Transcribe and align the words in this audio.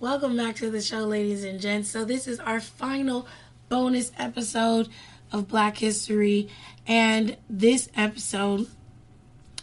Welcome 0.00 0.36
back 0.36 0.56
to 0.56 0.70
the 0.70 0.82
show, 0.82 1.04
ladies 1.04 1.44
and 1.44 1.60
gents. 1.60 1.88
So, 1.88 2.04
this 2.04 2.26
is 2.26 2.40
our 2.40 2.58
final 2.58 3.28
bonus 3.68 4.10
episode 4.18 4.88
of 5.30 5.46
Black 5.46 5.78
History. 5.78 6.48
And 6.84 7.36
this 7.48 7.88
episode, 7.96 8.66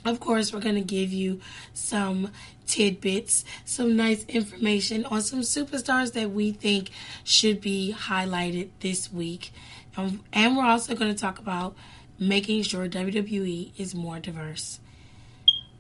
of 0.06 0.22
course, 0.22 0.54
we're 0.54 0.62
going 0.62 0.76
to 0.76 0.82
give 0.82 1.12
you 1.12 1.42
some 1.74 2.32
tidbits, 2.66 3.44
some 3.66 3.98
nice 3.98 4.24
information 4.26 5.04
on 5.06 5.22
some 5.22 5.42
superstars 5.42 6.14
that 6.14 6.32
we 6.32 6.54
think 6.54 6.92
should 7.26 7.60
be 7.60 7.94
highlighted 7.96 8.70
this 8.80 9.12
week. 9.12 9.52
Um, 9.98 10.24
and 10.32 10.56
we're 10.56 10.64
also 10.64 10.96
going 10.96 11.14
to 11.14 11.22
talk 11.22 11.40
about 11.40 11.76
making 12.18 12.64
sure 12.64 12.88
WWE 12.88 13.74
is 13.78 13.94
more 13.94 14.20
diverse. 14.20 14.80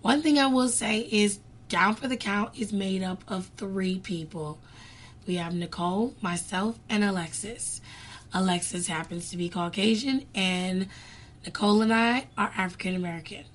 One 0.01 0.21
thing 0.21 0.37
I 0.37 0.47
will 0.47 0.67
say 0.67 0.99
is 0.99 1.39
Down 1.71 1.95
for 1.95 2.09
the 2.09 2.17
Count 2.17 2.51
is 2.59 2.73
made 2.73 3.01
up 3.01 3.23
of 3.29 3.49
three 3.55 3.97
people. 3.97 4.59
We 5.25 5.35
have 5.35 5.53
Nicole, 5.53 6.13
myself, 6.19 6.77
and 6.89 7.01
Alexis. 7.01 7.79
Alexis 8.33 8.87
happens 8.87 9.29
to 9.29 9.37
be 9.37 9.47
Caucasian, 9.47 10.25
and 10.35 10.89
Nicole 11.45 11.81
and 11.81 11.93
I 11.93 12.25
are 12.37 12.51
African 12.57 12.93
American. 12.93 13.45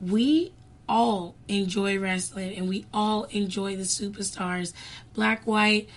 We 0.00 0.52
all 0.88 1.36
enjoy 1.46 1.96
wrestling 2.00 2.56
and 2.56 2.68
we 2.68 2.86
all 2.92 3.24
enjoy 3.30 3.76
the 3.76 3.84
superstars 3.84 4.72
black, 5.14 5.46
white, 5.46 5.88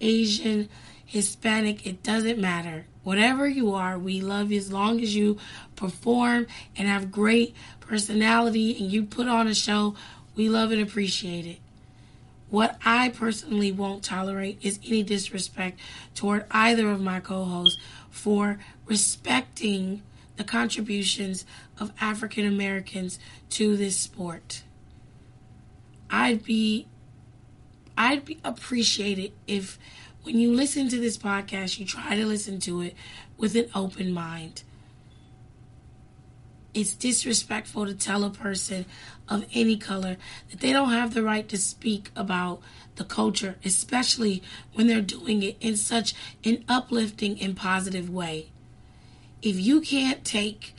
Asian, 0.00 0.68
Hispanic, 1.10 1.84
it 1.88 2.04
doesn't 2.04 2.38
matter. 2.38 2.86
Whatever 3.02 3.48
you 3.48 3.74
are, 3.74 3.98
we 3.98 4.20
love 4.20 4.52
you 4.52 4.58
as 4.58 4.72
long 4.72 5.00
as 5.00 5.12
you 5.12 5.38
perform 5.74 6.46
and 6.76 6.86
have 6.86 7.10
great 7.10 7.56
personality 7.80 8.76
and 8.78 8.92
you 8.92 9.02
put 9.02 9.26
on 9.26 9.48
a 9.48 9.54
show. 9.54 9.96
We 10.40 10.48
love 10.48 10.72
and 10.72 10.80
appreciate 10.80 11.44
it. 11.44 11.58
What 12.48 12.78
I 12.82 13.10
personally 13.10 13.72
won't 13.72 14.02
tolerate 14.02 14.58
is 14.62 14.80
any 14.82 15.02
disrespect 15.02 15.78
toward 16.14 16.46
either 16.50 16.88
of 16.88 16.98
my 16.98 17.20
co 17.20 17.44
hosts 17.44 17.78
for 18.08 18.58
respecting 18.86 20.00
the 20.36 20.44
contributions 20.44 21.44
of 21.78 21.92
African 22.00 22.46
Americans 22.46 23.18
to 23.50 23.76
this 23.76 23.98
sport. 23.98 24.62
I'd 26.08 26.42
be 26.42 26.86
I'd 27.94 28.24
be 28.24 28.38
appreciated 28.42 29.32
if 29.46 29.78
when 30.22 30.38
you 30.38 30.54
listen 30.54 30.88
to 30.88 30.98
this 30.98 31.18
podcast, 31.18 31.78
you 31.78 31.84
try 31.84 32.16
to 32.16 32.24
listen 32.24 32.60
to 32.60 32.80
it 32.80 32.94
with 33.36 33.54
an 33.56 33.66
open 33.74 34.10
mind. 34.10 34.62
It's 36.72 36.92
disrespectful 36.92 37.86
to 37.86 37.94
tell 37.94 38.22
a 38.22 38.30
person 38.30 38.86
of 39.28 39.44
any 39.52 39.76
color 39.76 40.16
that 40.50 40.60
they 40.60 40.72
don't 40.72 40.90
have 40.90 41.14
the 41.14 41.22
right 41.22 41.48
to 41.48 41.58
speak 41.58 42.10
about 42.14 42.60
the 42.96 43.04
culture, 43.04 43.56
especially 43.64 44.42
when 44.74 44.86
they're 44.86 45.00
doing 45.00 45.42
it 45.42 45.56
in 45.60 45.76
such 45.76 46.14
an 46.44 46.64
uplifting 46.68 47.40
and 47.40 47.56
positive 47.56 48.08
way. 48.08 48.50
If 49.42 49.58
you 49.58 49.80
can't 49.80 50.24
take 50.24 50.74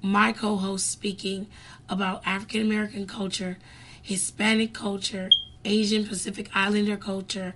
my 0.00 0.32
co 0.32 0.56
host 0.56 0.90
speaking 0.90 1.46
about 1.88 2.22
African 2.24 2.62
American 2.62 3.06
culture, 3.06 3.58
Hispanic 4.00 4.72
culture, 4.72 5.28
Asian 5.64 6.06
Pacific 6.06 6.48
Islander 6.54 6.96
culture, 6.96 7.54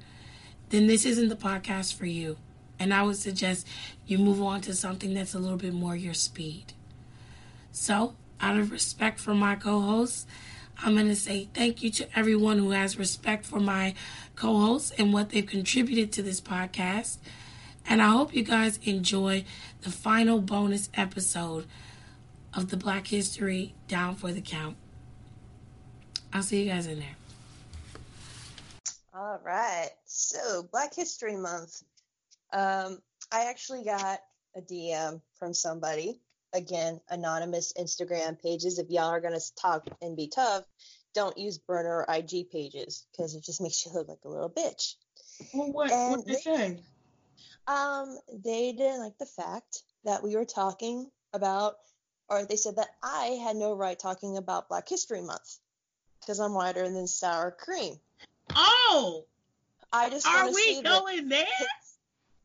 then 0.70 0.88
this 0.88 1.06
isn't 1.06 1.28
the 1.28 1.36
podcast 1.36 1.94
for 1.94 2.06
you. 2.06 2.36
And 2.78 2.92
I 2.92 3.02
would 3.02 3.16
suggest 3.16 3.66
you 4.06 4.18
move 4.18 4.42
on 4.42 4.60
to 4.62 4.74
something 4.74 5.14
that's 5.14 5.34
a 5.34 5.38
little 5.38 5.58
bit 5.58 5.74
more 5.74 5.94
your 5.94 6.14
speed. 6.14 6.72
So, 7.72 8.14
out 8.40 8.56
of 8.56 8.70
respect 8.70 9.20
for 9.20 9.34
my 9.34 9.54
co 9.54 9.80
hosts, 9.80 10.26
I'm 10.82 10.94
going 10.94 11.08
to 11.08 11.16
say 11.16 11.48
thank 11.52 11.82
you 11.82 11.90
to 11.90 12.18
everyone 12.18 12.58
who 12.58 12.70
has 12.70 12.98
respect 12.98 13.44
for 13.44 13.60
my 13.60 13.94
co 14.34 14.58
hosts 14.58 14.92
and 14.98 15.12
what 15.12 15.30
they've 15.30 15.46
contributed 15.46 16.12
to 16.12 16.22
this 16.22 16.40
podcast. 16.40 17.18
And 17.86 18.00
I 18.00 18.08
hope 18.08 18.34
you 18.34 18.42
guys 18.42 18.78
enjoy 18.84 19.44
the 19.82 19.90
final 19.90 20.40
bonus 20.40 20.90
episode 20.94 21.66
of 22.54 22.70
the 22.70 22.76
Black 22.76 23.08
History 23.08 23.74
Down 23.88 24.14
for 24.14 24.32
the 24.32 24.40
Count. 24.40 24.76
I'll 26.32 26.42
see 26.42 26.62
you 26.62 26.70
guys 26.70 26.86
in 26.86 27.00
there. 27.00 27.16
All 29.14 29.40
right. 29.44 29.90
So, 30.06 30.68
Black 30.70 30.94
History 30.94 31.36
Month. 31.36 31.82
Um, 32.52 33.00
I 33.32 33.44
actually 33.48 33.84
got 33.84 34.20
a 34.56 34.60
DM 34.60 35.20
from 35.38 35.52
somebody. 35.54 36.20
Again, 36.52 37.00
anonymous 37.08 37.72
Instagram 37.78 38.40
pages. 38.40 38.78
If 38.78 38.90
y'all 38.90 39.10
are 39.10 39.20
going 39.20 39.38
to 39.38 39.54
talk 39.54 39.86
and 40.02 40.16
be 40.16 40.28
tough, 40.28 40.64
don't 41.14 41.36
use 41.38 41.58
burner 41.58 42.04
or 42.08 42.14
IG 42.14 42.50
pages 42.50 43.06
because 43.10 43.34
it 43.34 43.44
just 43.44 43.60
makes 43.62 43.84
you 43.84 43.92
look 43.92 44.08
like 44.08 44.18
a 44.24 44.28
little 44.28 44.50
bitch. 44.50 44.94
Well, 45.54 45.72
what 45.72 45.90
what 45.90 46.26
they 46.26 46.34
say? 46.34 46.78
Um, 47.66 48.18
they 48.44 48.72
didn't 48.72 49.00
like 49.00 49.18
the 49.18 49.26
fact 49.26 49.82
that 50.04 50.22
we 50.22 50.36
were 50.36 50.44
talking 50.44 51.10
about, 51.32 51.76
or 52.28 52.44
they 52.44 52.56
said 52.56 52.76
that 52.76 52.88
I 53.02 53.38
had 53.42 53.56
no 53.56 53.74
right 53.74 53.98
talking 53.98 54.36
about 54.36 54.68
Black 54.68 54.88
History 54.88 55.22
Month 55.22 55.58
because 56.20 56.40
I'm 56.40 56.52
whiter 56.52 56.88
than 56.88 57.06
sour 57.06 57.50
cream. 57.50 57.98
Oh, 58.54 59.24
I 59.92 60.10
just 60.10 60.26
are 60.26 60.52
we 60.52 60.82
going 60.82 61.28
there? 61.28 61.46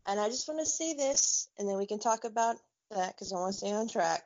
and 0.07 0.19
I 0.19 0.29
just 0.29 0.47
want 0.47 0.59
to 0.59 0.65
say 0.65 0.93
this, 0.93 1.49
and 1.57 1.67
then 1.67 1.77
we 1.77 1.85
can 1.85 1.99
talk 1.99 2.23
about 2.23 2.57
that 2.91 3.09
because 3.15 3.31
I 3.31 3.37
want 3.37 3.53
to 3.53 3.57
stay 3.59 3.71
on 3.71 3.87
track. 3.87 4.23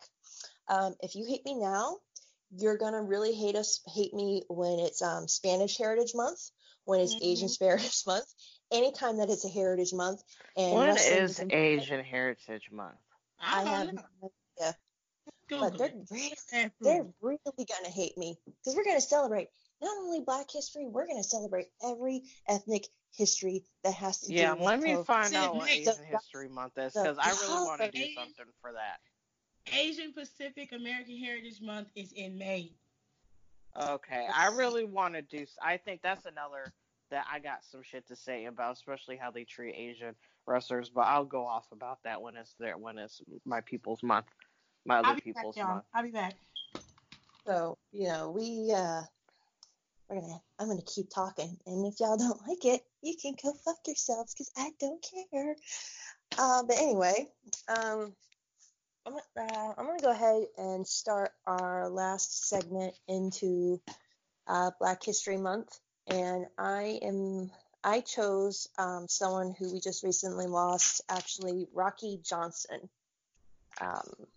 Um, 0.68 0.96
if 1.02 1.16
you 1.16 1.26
hate 1.26 1.46
me 1.46 1.56
now, 1.56 1.98
you're 2.52 2.78
gonna 2.78 3.02
really 3.02 3.34
hate 3.34 3.56
us, 3.56 3.82
hate 3.88 4.14
me 4.14 4.44
when 4.50 4.80
it's 4.80 5.02
um, 5.02 5.28
Spanish 5.28 5.78
Heritage 5.78 6.14
Month, 6.16 6.52
when 6.86 7.00
it's 7.02 7.16
Mhm. 7.16 7.24
Asian 7.24 7.50
Heritage 7.60 8.04
Month, 8.08 8.26
anytime 8.72 9.18
that 9.18 9.30
it's 9.30 9.46
a 9.46 9.50
Heritage 9.50 9.94
Month. 9.94 10.22
And 10.58 10.78
When 10.78 10.88
wrestling 10.88 11.26
is 11.26 11.42
Asian 11.50 12.04
Heritage 12.04 12.72
Month? 12.72 12.98
I 13.40 13.62
I 13.64 13.64
have 13.66 13.88
don't 13.88 13.96
no 14.22 14.32
idea, 14.60 14.76
Google 15.48 15.70
but 15.70 15.78
they're 15.78 15.94
really, 16.12 16.34
they're 16.82 17.08
really 17.22 17.66
gonna 17.66 17.90
hate 17.90 18.18
me 18.18 18.38
because 18.46 18.76
we're 18.76 18.84
gonna 18.86 19.02
celebrate 19.02 19.50
not 19.82 19.98
only 19.98 20.22
Black 20.22 20.52
history, 20.52 20.86
we're 20.86 21.08
gonna 21.08 21.24
celebrate 21.24 21.68
every 21.84 22.24
ethnic 22.48 22.88
history 23.16 23.64
that 23.84 23.94
has 23.94 24.20
to 24.22 24.32
Yeah, 24.34 24.54
do 24.54 24.60
with 24.62 24.66
let 24.66 24.80
me 24.82 24.96
both 24.96 25.08
find 25.08 25.34
out 25.36 25.56
what 25.56 25.70
Asian 25.70 25.94
the- 25.98 26.06
History 26.06 26.50
Month 26.50 26.78
is 26.78 26.94
because 26.94 27.18
I 27.18 27.30
really 27.32 27.66
want 27.66 27.82
to 27.82 27.92
do 27.92 28.00
Asian- 28.00 28.16
something 28.16 28.54
for 28.62 28.74
that. 28.74 29.00
Asian 29.74 30.14
Pacific 30.14 30.72
American 30.72 31.18
Heritage 31.18 31.62
Month 31.62 31.90
is 31.96 32.12
in 32.14 32.38
May. 32.38 32.72
Okay, 33.80 34.28
I 34.34 34.48
really 34.48 34.84
want 34.84 35.14
to 35.14 35.22
do. 35.22 35.46
I 35.62 35.78
think 35.78 36.02
that's 36.02 36.26
another 36.26 36.74
that 37.12 37.26
I 37.32 37.40
got 37.40 37.64
some 37.64 37.82
shit 37.84 38.08
to 38.08 38.16
say 38.16 38.46
about, 38.46 38.74
especially 38.74 39.16
how 39.16 39.32
they 39.32 39.44
treat 39.44 39.74
Asian 39.76 40.16
wrestlers. 40.46 40.90
But 40.90 41.02
I'll 41.02 41.26
go 41.26 41.46
off 41.46 41.72
about 41.72 42.00
that 42.04 42.22
when 42.22 42.36
it's 42.36 42.56
there, 42.60 42.78
when 42.78 42.98
it's 42.98 43.22
my 43.46 43.62
people's 43.62 44.02
month, 44.04 44.26
my 44.86 44.98
I'll 44.98 45.04
other 45.04 45.22
be 45.24 45.32
back, 45.32 45.36
people's 45.36 45.58
y'all. 45.58 45.68
month. 45.68 45.86
I'll 45.94 46.04
be 46.04 46.12
back. 46.12 46.36
So, 47.46 47.78
you 47.92 48.08
know, 48.08 48.32
we 48.32 48.72
uh 48.74 49.02
we're 50.10 50.22
gonna 50.22 50.42
I'm 50.58 50.68
gonna 50.68 50.82
keep 50.82 51.10
talking. 51.10 51.58
And 51.66 51.86
if 51.86 52.00
y'all 52.00 52.18
don't 52.18 52.42
like 52.48 52.66
it, 52.66 52.82
you 53.02 53.16
can 53.22 53.34
go 53.42 53.54
fuck 53.66 53.78
yourselves 53.86 54.34
because 54.34 54.52
I 54.58 54.72
don't 54.80 55.06
care. 55.32 55.56
Uh, 56.38 56.64
but 56.64 56.78
anyway, 56.78 57.28
um 57.68 58.14
I'm, 59.06 59.14
uh, 59.16 59.74
I'm 59.78 59.86
gonna 59.86 60.00
go 60.02 60.12
ahead 60.12 60.44
and 60.58 60.86
start 60.86 61.32
our 61.48 61.90
last 61.90 62.48
segment 62.48 62.94
into 63.08 63.82
uh, 64.48 64.72
Black 64.80 65.04
History 65.04 65.38
Month, 65.38 65.80
and 66.08 66.46
I 66.58 67.00
am 67.02 67.52
I 67.84 68.02
chose 68.02 68.68
um, 68.78 69.08
someone 69.08 69.56
who 69.58 69.72
we 69.72 69.80
just 69.80 70.04
recently 70.04 70.48
lost, 70.48 71.02
actually 71.10 71.68
Rocky 71.74 72.20
Johnson, 72.24 72.90
um, 73.80 74.28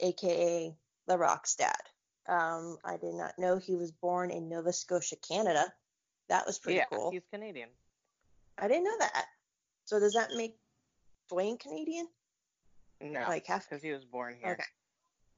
aka 0.00 0.76
the 1.06 1.18
Rock's 1.18 1.56
dad. 1.56 1.80
Um, 2.28 2.76
I 2.84 2.96
did 2.96 3.14
not 3.14 3.38
know 3.38 3.56
he 3.56 3.76
was 3.76 3.92
born 3.92 4.30
in 4.30 4.48
Nova 4.48 4.72
Scotia, 4.72 5.16
Canada. 5.16 5.64
That 6.28 6.46
was 6.46 6.58
pretty 6.58 6.78
yeah, 6.78 6.84
cool. 6.92 7.10
he's 7.10 7.22
Canadian. 7.32 7.68
I 8.58 8.68
didn't 8.68 8.84
know 8.84 8.98
that. 8.98 9.26
So 9.84 10.00
does 10.00 10.14
that 10.14 10.30
make 10.34 10.56
Dwayne 11.30 11.58
Canadian? 11.58 12.08
No, 13.00 13.20
Like 13.20 13.46
half- 13.46 13.68
because 13.68 13.82
he 13.82 13.92
was 13.92 14.04
born 14.04 14.36
here. 14.42 14.58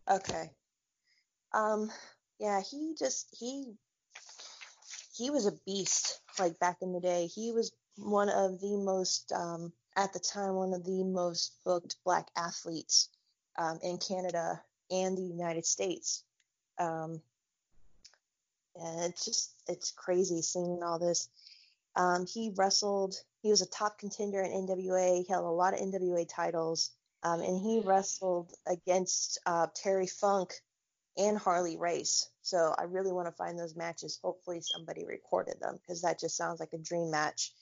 Okay. 0.08 0.16
Okay. 0.16 0.50
Um, 1.52 1.90
yeah, 2.38 2.60
he 2.60 2.94
just 2.98 3.34
he 3.38 3.74
he 5.14 5.30
was 5.30 5.46
a 5.46 5.52
beast 5.66 6.20
like 6.38 6.58
back 6.58 6.78
in 6.82 6.92
the 6.92 7.00
day. 7.00 7.26
He 7.26 7.52
was 7.52 7.72
one 7.96 8.28
of 8.28 8.60
the 8.60 8.76
most 8.76 9.32
um 9.32 9.72
at 9.96 10.12
the 10.12 10.20
time 10.20 10.54
one 10.54 10.72
of 10.72 10.84
the 10.84 11.02
most 11.02 11.56
booked 11.64 11.96
black 12.04 12.28
athletes 12.36 13.08
um 13.58 13.80
in 13.82 13.98
Canada 13.98 14.62
and 14.90 15.18
the 15.18 15.22
United 15.22 15.66
States. 15.66 16.22
Um 16.78 17.20
and 18.80 19.04
it's 19.04 19.24
just 19.24 19.54
it's 19.66 19.92
crazy 19.92 20.42
seeing 20.42 20.80
all 20.82 20.98
this. 20.98 21.28
Um, 21.96 22.26
he 22.26 22.52
wrestled. 22.56 23.14
He 23.42 23.50
was 23.50 23.62
a 23.62 23.66
top 23.66 23.98
contender 23.98 24.40
in 24.40 24.66
NWA. 24.66 25.18
He 25.18 25.26
held 25.28 25.44
a 25.44 25.48
lot 25.48 25.74
of 25.74 25.80
NWA 25.80 26.28
titles, 26.28 26.90
um, 27.22 27.40
and 27.40 27.58
he 27.58 27.80
wrestled 27.80 28.52
against 28.66 29.38
uh, 29.46 29.66
Terry 29.74 30.06
Funk 30.06 30.52
and 31.16 31.36
Harley 31.36 31.76
Race. 31.76 32.30
So 32.42 32.74
I 32.78 32.84
really 32.84 33.12
want 33.12 33.26
to 33.26 33.32
find 33.32 33.58
those 33.58 33.76
matches. 33.76 34.18
Hopefully 34.22 34.60
somebody 34.62 35.04
recorded 35.04 35.56
them 35.60 35.78
because 35.80 36.02
that 36.02 36.20
just 36.20 36.36
sounds 36.36 36.60
like 36.60 36.72
a 36.72 36.78
dream 36.78 37.10
match. 37.10 37.52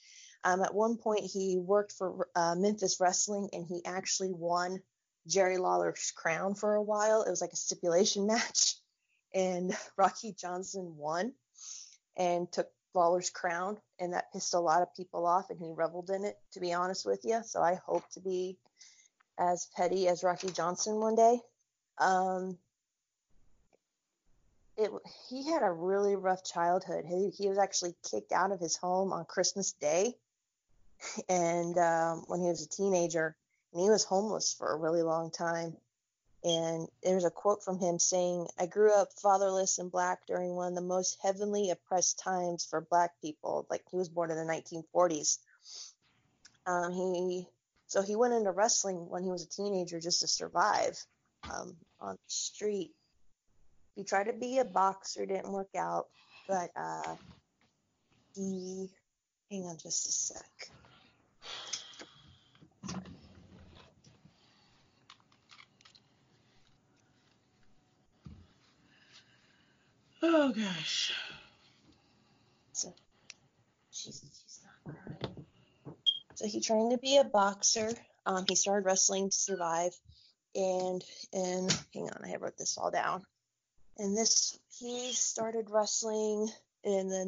Um, 0.43 0.61
at 0.61 0.73
one 0.73 0.97
point, 0.97 1.21
he 1.21 1.57
worked 1.57 1.91
for 1.91 2.29
uh, 2.35 2.55
Memphis 2.55 2.97
Wrestling 2.99 3.49
and 3.53 3.65
he 3.65 3.81
actually 3.83 4.31
won 4.31 4.79
Jerry 5.27 5.57
Lawler's 5.57 6.13
crown 6.15 6.55
for 6.55 6.75
a 6.75 6.81
while. 6.81 7.23
It 7.23 7.29
was 7.29 7.41
like 7.41 7.53
a 7.53 7.57
stipulation 7.57 8.27
match, 8.27 8.75
and 9.33 9.75
Rocky 9.97 10.33
Johnson 10.33 10.95
won 10.97 11.33
and 12.15 12.51
took 12.51 12.69
Lawler's 12.93 13.29
crown, 13.29 13.77
and 13.99 14.13
that 14.13 14.31
pissed 14.33 14.53
a 14.53 14.59
lot 14.59 14.81
of 14.81 14.95
people 14.95 15.25
off, 15.25 15.49
and 15.49 15.59
he 15.59 15.71
reveled 15.71 16.09
in 16.09 16.25
it, 16.25 16.37
to 16.53 16.59
be 16.59 16.73
honest 16.73 17.05
with 17.05 17.21
you. 17.23 17.41
So 17.43 17.61
I 17.61 17.79
hope 17.85 18.09
to 18.11 18.19
be 18.19 18.57
as 19.37 19.67
petty 19.75 20.07
as 20.07 20.23
Rocky 20.23 20.49
Johnson 20.49 20.95
one 20.95 21.15
day. 21.15 21.39
Um, 21.99 22.57
it, 24.77 24.91
he 25.29 25.49
had 25.49 25.63
a 25.63 25.71
really 25.71 26.15
rough 26.15 26.43
childhood. 26.43 27.05
He, 27.07 27.29
he 27.29 27.49
was 27.49 27.57
actually 27.57 27.95
kicked 28.09 28.31
out 28.31 28.51
of 28.51 28.59
his 28.59 28.77
home 28.77 29.11
on 29.11 29.25
Christmas 29.25 29.73
Day, 29.73 30.15
and 31.29 31.77
um, 31.77 32.23
when 32.27 32.41
he 32.41 32.47
was 32.47 32.63
a 32.63 32.69
teenager, 32.69 33.35
and 33.73 33.81
he 33.81 33.89
was 33.89 34.03
homeless 34.03 34.53
for 34.57 34.71
a 34.71 34.77
really 34.77 35.03
long 35.03 35.31
time. 35.31 35.75
And 36.47 36.87
there's 37.03 37.25
a 37.25 37.29
quote 37.29 37.61
from 37.61 37.77
him 37.77 37.99
saying, 37.99 38.47
I 38.57 38.67
grew 38.67 38.93
up 38.93 39.09
fatherless 39.21 39.79
and 39.79 39.91
black 39.91 40.25
during 40.27 40.55
one 40.55 40.69
of 40.69 40.75
the 40.75 40.81
most 40.81 41.17
heavily 41.21 41.71
oppressed 41.71 42.19
times 42.19 42.65
for 42.65 42.79
black 42.79 43.11
people. 43.21 43.67
Like 43.69 43.83
he 43.91 43.97
was 43.97 44.07
born 44.07 44.31
in 44.31 44.37
the 44.37 44.43
1940s. 44.43 45.39
Um, 46.65 46.93
he 46.93 47.45
so 47.87 48.01
he 48.01 48.15
went 48.15 48.33
into 48.33 48.51
wrestling 48.51 49.09
when 49.09 49.23
he 49.23 49.29
was 49.29 49.43
a 49.43 49.49
teenager 49.49 49.99
just 49.99 50.21
to 50.21 50.27
survive 50.27 50.97
um, 51.49 51.75
on 51.99 52.15
the 52.15 52.19
street. 52.27 52.91
He 53.95 54.05
tried 54.05 54.25
to 54.25 54.33
be 54.33 54.59
a 54.59 54.65
boxer, 54.65 55.25
didn't 55.25 55.51
work 55.51 55.75
out, 55.75 56.07
but 56.47 56.69
uh, 56.77 57.15
he 58.35 58.89
hang 59.51 59.65
on 59.65 59.77
just 59.77 60.07
a 60.07 60.11
sec. 60.13 60.71
Oh 70.21 70.51
gosh. 70.51 71.13
So 72.73 72.93
she's 73.91 74.21
she's 74.21 74.59
not 74.63 74.95
crying. 74.95 75.45
So 76.35 76.47
he 76.47 76.61
trained 76.61 76.91
to 76.91 76.97
be 76.97 77.17
a 77.17 77.23
boxer. 77.23 77.91
Um, 78.25 78.45
he 78.47 78.55
started 78.55 78.85
wrestling 78.85 79.29
to 79.29 79.35
survive, 79.35 79.91
and 80.55 81.03
and 81.33 81.71
hang 81.93 82.09
on, 82.09 82.25
I 82.25 82.35
wrote 82.37 82.57
this 82.57 82.77
all 82.77 82.91
down. 82.91 83.23
And 83.97 84.17
this 84.17 84.57
he 84.77 85.13
started 85.13 85.69
wrestling 85.69 86.49
in 86.83 87.09
the 87.09 87.25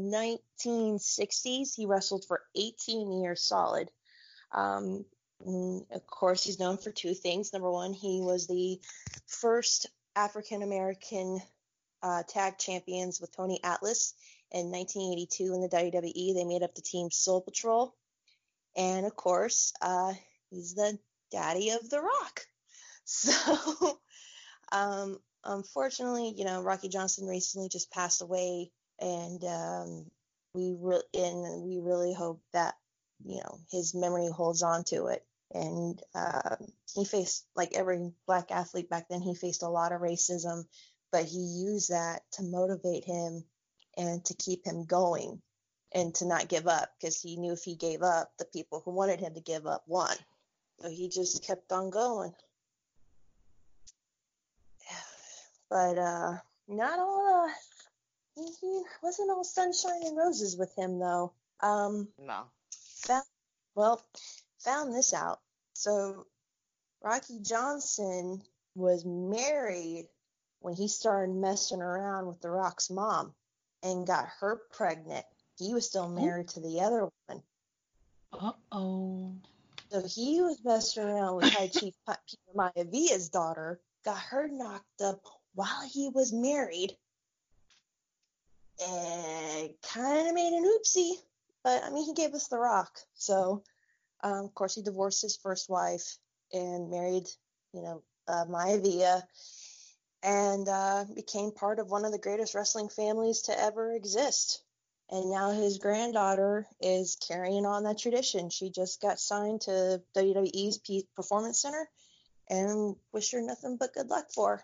1960s. 0.57 1.75
He 1.75 1.85
wrestled 1.85 2.25
for 2.25 2.41
18 2.55 3.21
years 3.21 3.41
solid. 3.41 3.89
Um, 4.51 5.05
of 5.45 6.05
course, 6.07 6.43
he's 6.43 6.59
known 6.59 6.77
for 6.77 6.91
two 6.91 7.13
things. 7.13 7.53
Number 7.53 7.71
one, 7.71 7.93
he 7.93 8.21
was 8.21 8.47
the 8.47 8.79
first 9.27 9.87
African 10.15 10.63
American 10.63 11.41
uh, 12.01 12.23
tag 12.27 12.57
champions 12.57 13.19
with 13.19 13.35
Tony 13.35 13.59
Atlas 13.63 14.13
in 14.51 14.71
1982 14.71 15.53
in 15.53 15.61
the 15.61 15.69
WWE. 15.69 16.33
They 16.33 16.45
made 16.45 16.63
up 16.63 16.75
the 16.75 16.81
team 16.81 17.11
Soul 17.11 17.41
Patrol. 17.41 17.95
And 18.75 19.05
of 19.05 19.15
course, 19.15 19.73
uh, 19.81 20.13
he's 20.49 20.75
the 20.75 20.97
daddy 21.31 21.71
of 21.71 21.89
The 21.89 22.01
Rock. 22.01 22.41
So, 23.11 23.99
um, 24.71 25.17
unfortunately, 25.43 26.35
you 26.37 26.45
know, 26.45 26.61
Rocky 26.61 26.89
Johnson 26.89 27.27
recently 27.27 27.67
just 27.67 27.91
passed 27.91 28.21
away, 28.21 28.69
and 28.99 29.43
um, 29.45 30.05
we 30.53 30.75
re- 30.79 31.01
and 31.15 31.63
we 31.63 31.79
really 31.79 32.13
hope 32.13 32.39
that 32.53 32.75
you 33.25 33.37
know 33.37 33.57
his 33.71 33.95
memory 33.95 34.29
holds 34.29 34.61
on 34.61 34.83
to 34.85 35.07
it. 35.07 35.25
And 35.51 35.99
uh, 36.13 36.57
he 36.93 37.03
faced, 37.03 37.47
like 37.55 37.71
every 37.73 38.11
black 38.27 38.51
athlete 38.51 38.91
back 38.91 39.07
then, 39.09 39.21
he 39.21 39.33
faced 39.33 39.63
a 39.63 39.69
lot 39.69 39.91
of 39.91 40.01
racism, 40.01 40.65
but 41.11 41.25
he 41.25 41.39
used 41.39 41.89
that 41.89 42.21
to 42.31 42.43
motivate 42.43 43.03
him 43.03 43.43
and 43.97 44.23
to 44.25 44.33
keep 44.35 44.65
him 44.65 44.85
going 44.85 45.41
and 45.91 46.13
to 46.15 46.25
not 46.25 46.47
give 46.47 46.67
up 46.67 46.89
because 46.99 47.19
he 47.19 47.35
knew 47.35 47.53
if 47.53 47.63
he 47.63 47.75
gave 47.75 48.03
up, 48.03 48.31
the 48.37 48.45
people 48.45 48.81
who 48.83 48.91
wanted 48.91 49.19
him 49.19 49.33
to 49.33 49.41
give 49.41 49.65
up 49.65 49.83
won. 49.87 50.15
So 50.79 50.89
he 50.89 51.09
just 51.09 51.43
kept 51.43 51.71
on 51.71 51.89
going. 51.89 52.33
But 55.69 55.99
uh, 55.99 56.37
not 56.67 56.97
all. 56.97 57.45
Uh, 57.45 57.53
he, 58.35 58.47
he 58.59 58.81
wasn't 59.03 59.29
all 59.29 59.43
sunshine 59.43 60.01
and 60.03 60.17
roses 60.17 60.57
with 60.57 60.75
him 60.75 60.97
though. 60.97 61.31
Um, 61.59 62.07
No. 62.17 62.45
found, 63.05 63.25
well, 63.75 64.03
found 64.57 64.95
this 64.95 65.13
out. 65.13 65.41
So 65.73 66.25
Rocky 67.03 67.39
Johnson 67.39 68.41
was 68.73 69.05
married 69.05 70.07
when 70.59 70.75
he 70.75 70.87
started 70.87 71.33
messing 71.33 71.81
around 71.81 72.27
with 72.27 72.41
The 72.41 72.49
Rock's 72.49 72.89
mom 72.89 73.33
and 73.83 74.07
got 74.07 74.27
her 74.39 74.61
pregnant. 74.71 75.25
He 75.57 75.73
was 75.73 75.85
still 75.85 76.09
married 76.09 76.49
to 76.49 76.59
the 76.59 76.81
other 76.81 77.09
one. 77.27 77.41
Uh 78.31 78.51
oh. 78.71 79.33
So 79.91 80.03
he 80.07 80.41
was 80.41 80.63
messing 80.63 81.03
around 81.03 81.37
with 81.37 81.51
High 81.51 81.67
Chief 81.67 81.93
Peter 82.05 82.41
Maivia's 82.55 83.29
daughter, 83.29 83.79
got 84.05 84.17
her 84.17 84.47
knocked 84.47 85.01
up 85.01 85.21
while 85.55 85.89
he 85.91 86.09
was 86.09 86.31
married, 86.31 86.95
and 88.85 89.71
kind 89.81 90.27
of 90.27 90.33
made 90.35 90.53
an 90.53 90.63
oopsie. 90.63 91.15
But 91.63 91.83
I 91.83 91.89
mean, 91.89 92.05
he 92.05 92.13
gave 92.13 92.33
us 92.33 92.47
The 92.47 92.59
Rock. 92.59 92.99
So, 93.15 93.63
um, 94.23 94.45
of 94.45 94.53
course, 94.53 94.75
he 94.75 94.81
divorced 94.81 95.21
his 95.21 95.35
first 95.37 95.69
wife 95.69 96.17
and 96.53 96.89
married, 96.89 97.27
you 97.73 97.81
know, 97.81 98.03
uh, 98.27 98.45
Maivia, 98.45 99.23
and 100.23 100.67
uh, 100.67 101.05
became 101.15 101.51
part 101.51 101.79
of 101.79 101.89
one 101.89 102.05
of 102.05 102.11
the 102.11 102.19
greatest 102.19 102.55
wrestling 102.55 102.89
families 102.89 103.43
to 103.43 103.59
ever 103.59 103.93
exist. 103.93 104.61
And 105.11 105.31
now 105.31 105.51
his 105.51 105.79
granddaughter 105.79 106.67
is 106.81 107.17
carrying 107.27 107.65
on 107.65 107.83
that 107.83 107.97
tradition. 107.97 108.49
She 108.49 108.69
just 108.69 109.01
got 109.01 109.19
signed 109.19 109.61
to 109.61 110.01
WWE's 110.15 110.77
P- 110.79 111.07
Performance 111.15 111.61
Center 111.61 111.89
and 112.49 112.95
wish 113.11 113.31
her 113.31 113.41
nothing 113.41 113.77
but 113.77 113.93
good 113.93 114.07
luck 114.07 114.27
for. 114.33 114.63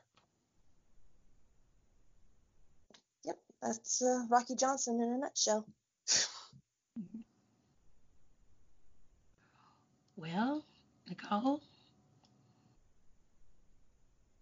Yep, 3.23 3.37
that's 3.61 4.01
uh, 4.01 4.25
Rocky 4.29 4.55
Johnson 4.55 5.01
in 5.01 5.09
a 5.09 5.17
nutshell. 5.17 5.65
Well, 10.17 10.63
Nicole. 11.09 11.61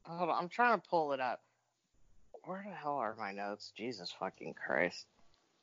Hold 0.05 0.29
on, 0.29 0.43
I'm 0.43 0.49
trying 0.49 0.79
to 0.79 0.87
pull 0.87 1.13
it 1.13 1.19
up. 1.19 1.41
Where 2.43 2.65
the 2.67 2.75
hell 2.75 2.97
are 2.97 3.15
my 3.17 3.31
notes? 3.31 3.71
Jesus 3.75 4.13
fucking 4.19 4.53
Christ. 4.53 5.05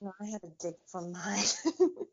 No, 0.00 0.12
I 0.20 0.26
had 0.26 0.40
to 0.42 0.50
dig 0.58 0.76
from 0.86 1.12
mine. 1.12 1.44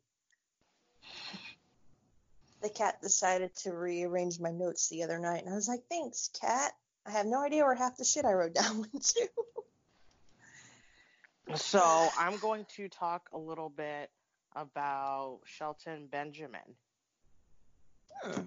the 2.61 2.69
cat 2.69 3.01
decided 3.01 3.55
to 3.57 3.71
rearrange 3.71 4.39
my 4.39 4.51
notes 4.51 4.89
the 4.89 5.03
other 5.03 5.19
night, 5.19 5.43
and 5.43 5.53
I 5.53 5.55
was 5.55 5.69
like, 5.69 5.83
thanks, 5.89 6.29
cat. 6.41 6.73
I 7.05 7.11
have 7.11 7.25
no 7.25 7.41
idea 7.41 7.63
where 7.63 7.75
half 7.75 7.95
the 7.95 8.03
shit 8.03 8.25
I 8.25 8.33
wrote 8.33 8.53
down 8.55 8.79
went 8.79 9.03
to. 9.03 9.29
So 11.55 12.09
I'm 12.19 12.37
going 12.37 12.65
to 12.75 12.89
talk 12.89 13.29
a 13.31 13.37
little 13.37 13.69
bit 13.69 14.11
about 14.55 15.39
Shelton 15.45 16.07
Benjamin. 16.11 16.75
Hmm. 18.21 18.41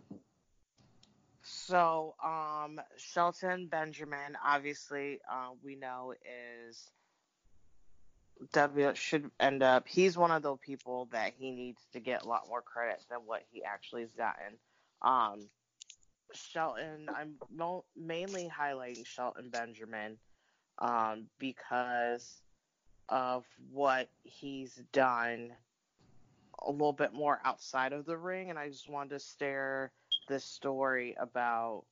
So, 1.71 2.17
um, 2.21 2.81
Shelton 2.97 3.69
Benjamin, 3.69 4.37
obviously, 4.45 5.21
uh, 5.31 5.51
we 5.63 5.77
know 5.77 6.15
is 6.69 6.91
W 8.53 8.93
should 8.97 9.31
end 9.39 9.63
up. 9.63 9.87
He's 9.87 10.19
one 10.19 10.33
of 10.33 10.43
the 10.43 10.57
people 10.57 11.07
that 11.13 11.35
he 11.39 11.53
needs 11.53 11.81
to 11.93 12.01
get 12.01 12.25
a 12.25 12.29
lot 12.29 12.49
more 12.49 12.61
credit 12.61 13.05
than 13.09 13.21
what 13.25 13.45
he 13.53 13.63
actually 13.63 14.03
has 14.03 14.11
gotten. 14.15 14.57
Um, 15.01 15.49
Shelton, 16.33 17.09
I'm 17.15 17.35
mo- 17.55 17.85
mainly 17.97 18.51
highlighting 18.51 19.07
Shelton 19.07 19.49
Benjamin 19.49 20.17
um, 20.81 21.27
because 21.39 22.43
of 23.09 23.45
what 23.71 24.09
he's 24.25 24.75
done 24.93 25.53
a 26.67 26.71
little 26.73 26.93
bit 26.93 27.13
more 27.13 27.41
outside 27.45 27.93
of 27.93 28.07
the 28.07 28.19
ring, 28.19 28.51
and 28.51 28.59
I 28.59 28.71
just 28.71 28.91
wanted 28.91 29.11
to 29.11 29.21
stare 29.21 29.93
this 30.31 30.45
story 30.45 31.17
about 31.21 31.85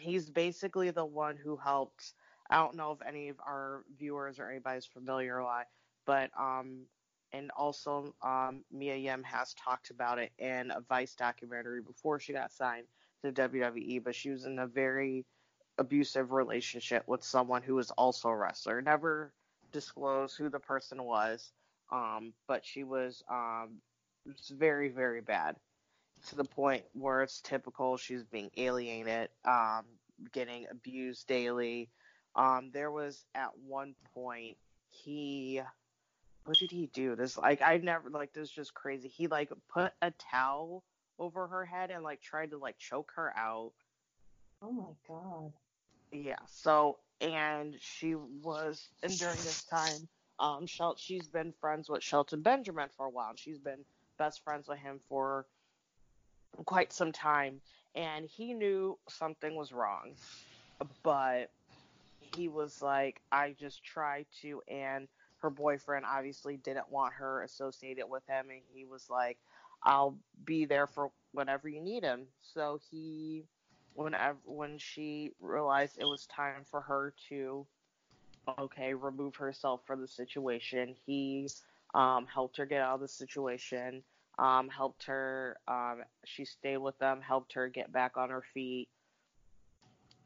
he's 0.00 0.30
basically 0.30 0.90
the 0.90 1.04
one 1.04 1.36
who 1.36 1.56
helped 1.56 2.14
I 2.50 2.56
don't 2.56 2.76
know 2.76 2.92
if 2.92 3.06
any 3.06 3.28
of 3.28 3.36
our 3.46 3.84
viewers 3.98 4.38
or 4.38 4.50
anybody's 4.50 4.86
familiar 4.86 5.42
why, 5.42 5.64
but 6.06 6.30
um 6.40 6.86
and 7.32 7.50
also 7.50 8.14
um 8.22 8.64
Mia 8.72 8.96
Yim 8.96 9.22
has 9.24 9.54
talked 9.54 9.90
about 9.90 10.18
it 10.18 10.32
in 10.38 10.70
a 10.70 10.80
Vice 10.88 11.14
documentary 11.14 11.82
before 11.82 12.18
she 12.18 12.32
got 12.32 12.50
signed 12.50 12.86
to 13.22 13.30
WWE, 13.30 14.02
but 14.02 14.14
she 14.14 14.30
was 14.30 14.46
in 14.46 14.58
a 14.58 14.66
very 14.66 15.26
abusive 15.76 16.32
relationship 16.32 17.06
with 17.06 17.22
someone 17.22 17.62
who 17.62 17.74
was 17.74 17.90
also 17.90 18.30
a 18.30 18.36
wrestler. 18.36 18.80
Never 18.80 19.32
disclosed 19.70 20.38
who 20.38 20.48
the 20.48 20.58
person 20.58 21.02
was, 21.04 21.52
um, 21.92 22.32
but 22.46 22.64
she 22.64 22.84
was 22.84 23.22
um, 23.30 23.76
very 24.50 24.88
very 24.88 25.20
bad 25.20 25.56
to 26.28 26.36
the 26.36 26.44
point 26.44 26.84
where 26.92 27.22
it's 27.22 27.40
typical. 27.40 27.96
She's 27.96 28.24
being 28.24 28.50
alienated, 28.56 29.30
um, 29.44 29.84
getting 30.32 30.66
abused 30.70 31.26
daily. 31.26 31.90
Um, 32.34 32.70
there 32.72 32.90
was 32.90 33.24
at 33.34 33.50
one 33.66 33.94
point 34.14 34.56
he 34.90 35.60
what 36.44 36.58
did 36.58 36.70
he 36.70 36.86
do? 36.86 37.14
This 37.14 37.36
like 37.36 37.60
I 37.62 37.76
never 37.78 38.10
like 38.10 38.32
this 38.32 38.48
is 38.48 38.54
just 38.54 38.74
crazy. 38.74 39.08
He 39.08 39.26
like 39.26 39.50
put 39.68 39.92
a 40.00 40.12
towel 40.12 40.82
over 41.18 41.46
her 41.46 41.64
head 41.64 41.90
and 41.90 42.02
like 42.02 42.22
tried 42.22 42.50
to 42.52 42.58
like 42.58 42.78
choke 42.78 43.12
her 43.16 43.36
out. 43.36 43.72
Oh 44.62 44.72
my 44.72 44.84
god. 45.06 45.52
Yeah. 46.10 46.38
So 46.46 46.98
and 47.20 47.76
she 47.80 48.14
was 48.14 48.88
and 49.02 49.16
during 49.18 49.36
this 49.36 49.64
time, 49.64 50.08
um, 50.38 50.66
Shel- 50.66 50.96
she's 50.96 51.28
been 51.28 51.52
friends 51.60 51.88
with 51.88 52.02
Shelton 52.02 52.42
Benjamin 52.42 52.88
for 52.96 53.06
a 53.06 53.10
while. 53.10 53.30
And 53.30 53.38
she's 53.38 53.58
been 53.58 53.84
best 54.18 54.42
friends 54.42 54.68
with 54.68 54.78
him 54.78 55.00
for 55.08 55.46
quite 56.64 56.92
some 56.92 57.12
time, 57.12 57.60
and 57.94 58.26
he 58.26 58.54
knew 58.54 58.98
something 59.08 59.56
was 59.56 59.72
wrong, 59.72 60.14
but 61.02 61.50
he 62.36 62.48
was 62.48 62.82
like, 62.82 63.20
I 63.32 63.54
just 63.58 63.84
tried 63.84 64.26
to, 64.42 64.62
and 64.68 65.08
her 65.38 65.50
boyfriend 65.50 66.04
obviously 66.04 66.56
didn't 66.56 66.90
want 66.90 67.14
her 67.14 67.42
associated 67.42 68.06
with 68.08 68.26
him, 68.26 68.50
and 68.50 68.60
he 68.72 68.84
was 68.84 69.08
like, 69.08 69.38
I'll 69.82 70.16
be 70.44 70.64
there 70.64 70.86
for 70.86 71.10
whenever 71.32 71.68
you 71.68 71.80
need 71.80 72.02
him. 72.02 72.26
So 72.42 72.80
he, 72.90 73.44
whenever 73.94 74.38
when 74.44 74.78
she 74.78 75.32
realized 75.40 75.98
it 75.98 76.04
was 76.04 76.26
time 76.26 76.64
for 76.68 76.80
her 76.80 77.14
to, 77.28 77.66
okay, 78.58 78.94
remove 78.94 79.36
herself 79.36 79.80
from 79.86 80.00
the 80.00 80.08
situation, 80.08 80.94
he 81.06 81.48
um, 81.94 82.26
helped 82.26 82.56
her 82.56 82.66
get 82.66 82.82
out 82.82 82.96
of 82.96 83.00
the 83.00 83.08
situation, 83.08 84.02
um, 84.38 84.68
helped 84.68 85.04
her. 85.04 85.56
Um, 85.66 86.02
she 86.24 86.44
stayed 86.44 86.78
with 86.78 86.98
them, 86.98 87.20
helped 87.20 87.52
her 87.54 87.68
get 87.68 87.92
back 87.92 88.16
on 88.16 88.30
her 88.30 88.44
feet 88.54 88.88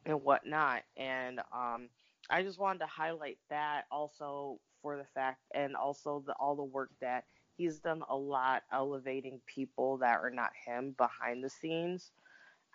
and 0.04 0.23
whatnot. 0.23 0.83
And 0.97 1.40
um, 1.52 1.88
I 2.31 2.42
just 2.42 2.59
wanted 2.59 2.81
to 2.81 2.87
highlight 2.87 3.38
that 3.50 3.85
also 3.90 4.59
for 4.83 4.97
the 4.97 5.07
fact, 5.14 5.40
and 5.54 5.76
also 5.76 6.23
the, 6.26 6.33
all 6.35 6.57
the 6.57 6.62
work 6.62 6.90
that 7.00 7.25
he's 7.57 7.78
done 7.78 8.02
a 8.09 8.16
lot 8.16 8.62
elevating 8.73 9.40
people 9.47 9.99
that 9.99 10.19
are 10.21 10.31
not 10.31 10.50
him 10.66 10.95
behind 10.97 11.42
the 11.42 11.50
scenes. 11.50 12.11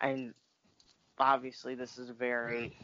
And 0.00 0.32
obviously, 1.18 1.74
this 1.74 1.98
is 1.98 2.10
very 2.10 2.76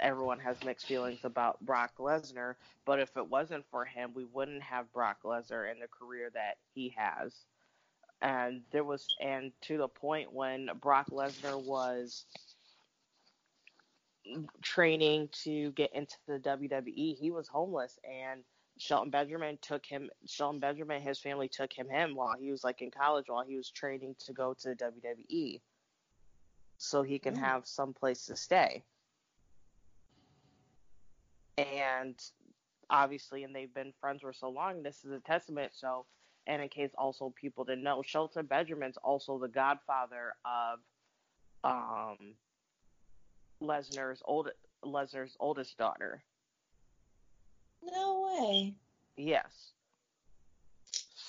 everyone 0.00 0.38
has 0.40 0.56
mixed 0.64 0.86
feelings 0.86 1.20
about 1.24 1.60
Brock 1.60 1.92
Lesnar, 1.98 2.54
but 2.84 2.98
if 2.98 3.16
it 3.16 3.28
wasn't 3.28 3.64
for 3.70 3.84
him, 3.84 4.10
we 4.14 4.24
wouldn't 4.24 4.62
have 4.62 4.92
Brock 4.92 5.18
Lesnar 5.24 5.70
in 5.70 5.78
the 5.78 5.86
career 5.86 6.30
that 6.34 6.56
he 6.74 6.94
has. 6.96 7.34
And 8.22 8.62
there 8.70 8.84
was, 8.84 9.06
and 9.20 9.52
to 9.62 9.78
the 9.78 9.88
point 9.88 10.32
when 10.32 10.70
Brock 10.80 11.08
Lesnar 11.10 11.62
was 11.62 12.26
training 14.62 15.28
to 15.44 15.72
get 15.72 15.94
into 15.94 16.16
the 16.26 16.38
WWE, 16.38 17.16
he 17.16 17.30
was 17.30 17.48
homeless, 17.48 17.98
and 18.04 18.44
Shelton 18.78 19.10
Benjamin 19.10 19.58
took 19.62 19.86
him. 19.86 20.10
Shelton 20.26 20.60
Benjamin, 20.60 21.00
his 21.02 21.18
family 21.18 21.48
took 21.48 21.72
him 21.72 21.88
him 21.88 22.14
while 22.14 22.34
he 22.38 22.50
was 22.50 22.62
like 22.62 22.82
in 22.82 22.90
college, 22.90 23.26
while 23.28 23.44
he 23.44 23.56
was 23.56 23.70
training 23.70 24.16
to 24.20 24.32
go 24.32 24.54
to 24.54 24.68
the 24.68 24.74
WWE, 24.76 25.60
so 26.78 27.02
he 27.02 27.18
can 27.18 27.34
Mm. 27.34 27.40
have 27.40 27.66
some 27.66 27.94
place 27.94 28.26
to 28.26 28.36
stay. 28.36 28.84
And 31.56 32.22
obviously, 32.88 33.44
and 33.44 33.54
they've 33.54 33.72
been 33.72 33.92
friends 34.00 34.22
for 34.22 34.32
so 34.32 34.48
long. 34.48 34.82
This 34.82 35.04
is 35.04 35.12
a 35.12 35.20
testament. 35.20 35.72
So, 35.74 36.06
and 36.46 36.62
in 36.62 36.68
case 36.68 36.90
also 36.96 37.32
people 37.40 37.64
didn't 37.64 37.84
know, 37.84 38.02
Shelton 38.02 38.46
Benjamin's 38.46 38.96
also 39.02 39.38
the 39.38 39.48
godfather 39.48 40.34
of 40.44 40.78
um 41.62 42.34
Lesnar's 43.62 44.22
old 44.24 44.50
Lesnar's 44.84 45.36
oldest 45.38 45.76
daughter. 45.76 46.22
No 47.82 48.36
way. 48.38 48.74
Yes. 49.16 49.72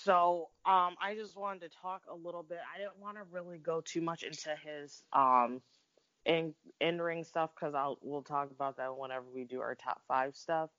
So, 0.03 0.49
um, 0.65 0.95
I 1.01 1.15
just 1.15 1.37
wanted 1.37 1.69
to 1.69 1.77
talk 1.77 2.03
a 2.09 2.15
little 2.15 2.41
bit. 2.41 2.57
I 2.73 2.79
didn't 2.79 2.99
want 2.99 3.17
to 3.17 3.23
really 3.31 3.57
go 3.59 3.81
too 3.81 4.01
much 4.01 4.23
into 4.23 4.55
his 4.63 5.03
um 5.13 5.61
in 6.25 6.53
in 6.79 7.01
ring 7.01 7.23
stuff 7.23 7.51
because 7.55 7.73
I'll 7.75 7.97
we'll 8.01 8.23
talk 8.23 8.51
about 8.51 8.77
that 8.77 8.97
whenever 8.97 9.25
we 9.33 9.43
do 9.43 9.61
our 9.61 9.75
top 9.75 10.01
five 10.07 10.35
stuff. 10.35 10.69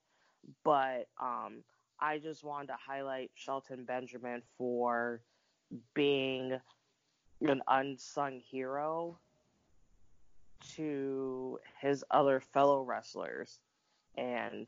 But 0.64 1.08
um, 1.20 1.62
I 2.02 2.18
just 2.18 2.42
wanted 2.42 2.66
to 2.66 2.76
highlight 2.84 3.30
Shelton 3.34 3.84
Benjamin 3.84 4.42
for 4.58 5.20
being 5.94 6.58
an 7.40 7.62
unsung 7.68 8.40
hero 8.40 9.20
to 10.74 11.60
his 11.80 12.04
other 12.10 12.40
fellow 12.40 12.82
wrestlers 12.82 13.60
and 14.16 14.66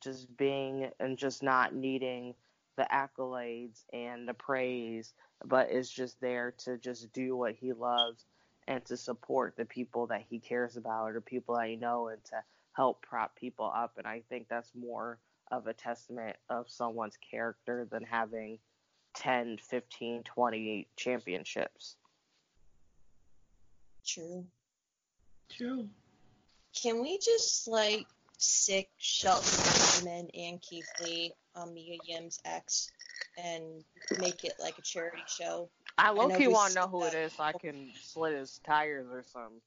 just 0.00 0.34
being 0.38 0.90
and 0.98 1.18
just 1.18 1.42
not 1.42 1.74
needing 1.74 2.34
the 2.76 2.86
accolades 2.90 3.84
and 3.92 4.26
the 4.26 4.32
praise, 4.32 5.12
but 5.44 5.70
is 5.70 5.90
just 5.90 6.18
there 6.22 6.54
to 6.64 6.78
just 6.78 7.12
do 7.12 7.36
what 7.36 7.54
he 7.54 7.74
loves 7.74 8.24
and 8.68 8.82
to 8.86 8.96
support 8.96 9.54
the 9.58 9.66
people 9.66 10.06
that 10.06 10.24
he 10.30 10.38
cares 10.38 10.78
about 10.78 11.14
or 11.14 11.20
people 11.20 11.56
that 11.56 11.68
he 11.68 11.76
know 11.76 12.08
and 12.08 12.24
to 12.24 12.42
help 12.78 13.02
prop 13.02 13.34
people 13.34 13.70
up. 13.74 13.94
And 13.98 14.06
I 14.06 14.22
think 14.28 14.46
that's 14.48 14.70
more 14.72 15.18
of 15.50 15.66
a 15.66 15.72
testament 15.72 16.36
of 16.48 16.70
someone's 16.70 17.18
character 17.28 17.88
than 17.90 18.04
having 18.04 18.60
10, 19.16 19.58
15, 19.60 20.22
20 20.22 20.86
championships. 20.96 21.96
True. 24.06 24.44
True. 25.50 25.88
Can 26.80 27.02
we 27.02 27.18
just 27.18 27.66
like 27.66 28.06
sick 28.36 28.88
Shelton 28.98 29.58
Benjamin 29.64 30.28
and 30.34 30.62
Keith 30.62 30.88
Lee 31.02 31.32
on 31.56 31.74
Mia 31.74 31.98
Yim's 32.04 32.38
ex 32.44 32.92
and 33.36 33.82
make 34.20 34.44
it 34.44 34.52
like 34.60 34.78
a 34.78 34.82
charity 34.82 35.22
show? 35.26 35.68
I 35.98 36.10
low 36.10 36.28
know 36.28 36.38
key 36.38 36.46
we 36.46 36.52
want 36.52 36.74
to 36.74 36.80
know 36.80 36.86
who 36.86 37.02
it 37.02 37.12
that. 37.12 37.22
is 37.22 37.32
so 37.32 37.42
I 37.42 37.52
can 37.54 37.90
slit 38.00 38.36
his 38.36 38.60
tires 38.64 39.08
or 39.10 39.24
something. 39.24 39.60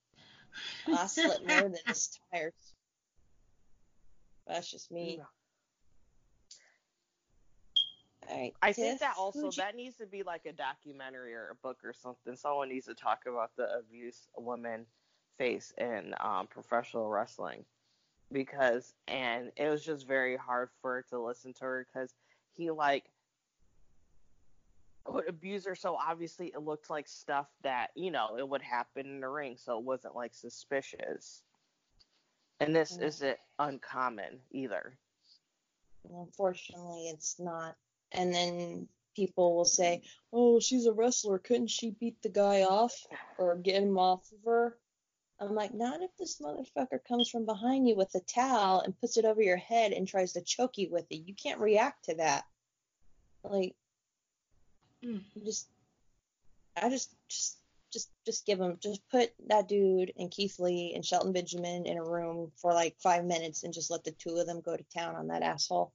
I 0.98 1.08
slit 1.08 1.46
more 1.46 1.62
than 1.64 1.76
his 1.86 2.18
tires. 2.32 2.54
That's 4.52 4.70
just 4.70 4.92
me. 4.92 5.16
Yeah. 5.18 5.24
All 8.30 8.38
right. 8.38 8.54
I 8.62 8.74
think 8.74 9.00
that 9.00 9.16
also 9.18 9.46
you- 9.46 9.52
that 9.58 9.76
needs 9.76 9.96
to 9.98 10.06
be 10.06 10.24
like 10.24 10.46
a 10.46 10.52
documentary 10.52 11.34
or 11.34 11.50
a 11.52 11.56
book 11.56 11.78
or 11.84 11.94
something. 11.94 12.36
Someone 12.36 12.70
needs 12.70 12.86
to 12.88 12.94
talk 12.94 13.26
about 13.28 13.56
the 13.56 13.74
abuse 13.78 14.28
women 14.38 14.86
face 15.38 15.72
in 15.78 16.14
um, 16.20 16.48
professional 16.48 17.10
wrestling 17.10 17.66
because 18.32 18.94
and 19.08 19.52
it 19.56 19.70
was 19.70 19.84
just 19.84 20.06
very 20.06 20.38
hard 20.38 20.70
for 20.82 20.96
her 20.96 21.02
to 21.10 21.20
listen 21.20 21.54
to 21.54 21.64
her 21.64 21.88
because 21.92 22.14
he 22.54 22.70
like 22.72 23.06
would 25.08 25.28
abuse 25.28 25.66
her 25.66 25.76
so 25.76 25.96
obviously 25.96 26.48
it 26.54 26.62
looked 26.62 26.90
like 26.90 27.08
stuff 27.08 27.48
that 27.64 27.90
you 27.96 28.12
know 28.12 28.38
it 28.38 28.48
would 28.48 28.62
happen 28.62 29.06
in 29.06 29.20
the 29.20 29.28
ring 29.28 29.58
so 29.58 29.78
it 29.78 29.84
wasn't 29.84 30.16
like 30.16 30.34
suspicious 30.34 31.42
and 32.62 32.76
this 32.76 32.98
Yeah. 33.00 33.08
isn't 33.08 33.38
uncommon 33.60 34.40
either 34.52 34.94
Unfortunately, 36.10 37.10
it's 37.10 37.40
not. 37.40 37.76
And 38.12 38.34
then 38.34 38.90
people 39.16 39.56
will 39.56 39.66
say, 39.66 40.02
"Oh, 40.34 40.60
she's 40.60 40.86
a 40.86 40.94
wrestler. 40.94 41.38
Couldn't 41.40 41.68
she 41.68 41.92
beat 41.92 42.22
the 42.22 42.30
guy 42.30 42.64
off 42.64 43.06
or 43.38 43.56
get 43.56 43.84
him 43.84 43.98
off 43.98 44.32
of 44.32 44.40
her?" 44.46 44.78
I'm 45.40 45.56
like, 45.56 45.74
not 45.74 46.02
if 46.02 46.16
this 46.18 46.40
motherfucker 46.40 47.04
comes 47.08 47.30
from 47.30 47.46
behind 47.46 47.88
you 47.88 47.96
with 47.96 48.14
a 48.16 48.20
towel 48.20 48.82
and 48.82 49.00
puts 49.00 49.18
it 49.18 49.26
over 49.26 49.42
your 49.42 49.58
head 49.58 49.92
and 49.92 50.08
tries 50.08 50.34
to 50.34 50.42
choke 50.42 50.78
you 50.78 50.90
with 50.92 51.06
it. 51.12 51.28
You 51.28 51.34
can't 51.34 51.60
react 51.60 52.06
to 52.06 52.16
that. 52.16 52.46
Like, 53.44 53.76
Mm. 55.04 55.24
just, 55.44 55.68
I 56.76 56.90
just, 56.90 57.16
just, 57.28 57.61
just, 57.92 58.10
just 58.26 58.46
give 58.46 58.60
him, 58.60 58.78
just 58.82 59.02
put 59.10 59.32
that 59.48 59.68
dude 59.68 60.12
and 60.18 60.32
Keith 60.32 60.60
Lee 60.60 60.94
and 60.96 61.06
Shelton 61.06 61.34
Benjamin 61.34 61.86
in 61.86 61.98
a 61.98 62.04
room 62.04 62.52
for 62.58 62.74
like 62.74 62.96
five 63.00 63.26
minutes 63.26 63.64
and 63.64 63.74
just 63.74 63.92
let 63.92 64.04
the 64.04 64.12
two 64.12 64.38
of 64.38 64.48
them 64.48 64.62
go 64.62 64.76
to 64.76 64.84
town 64.96 65.16
on 65.16 65.28
that 65.28 65.44
asshole. 65.44 65.94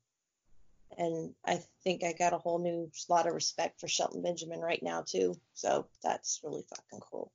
And 0.99 1.35
I 1.45 1.61
think 1.83 2.05
I 2.05 2.13
got 2.13 2.33
a 2.33 2.39
whole 2.39 2.59
new 2.59 2.91
lot 3.09 3.27
of 3.27 3.35
respect 3.35 3.81
for 3.81 3.89
Shelton 3.89 4.23
Benjamin 4.23 4.61
right 4.61 4.83
now 4.83 5.03
too. 5.03 5.37
So 5.55 5.87
that's 6.03 6.41
really 6.45 6.63
fucking 6.69 7.01
cool. 7.11 7.33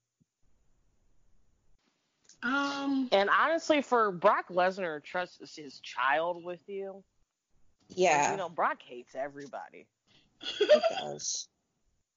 Um. 2.44 3.08
and 3.12 3.30
honestly 3.30 3.84
for 3.84 4.12
brock 4.12 4.48
lesnar 4.50 5.00
to 5.00 5.08
trust 5.08 5.39
his 5.56 5.80
child 5.82 6.44
with 6.44 6.62
you 6.65 7.03
Yeah, 7.89 8.32
you 8.32 8.38
know 8.38 8.50
brock 8.50 8.82
hates 8.82 9.13
everybody 9.13 9.86
he 10.41 10.68
does. 11.00 11.48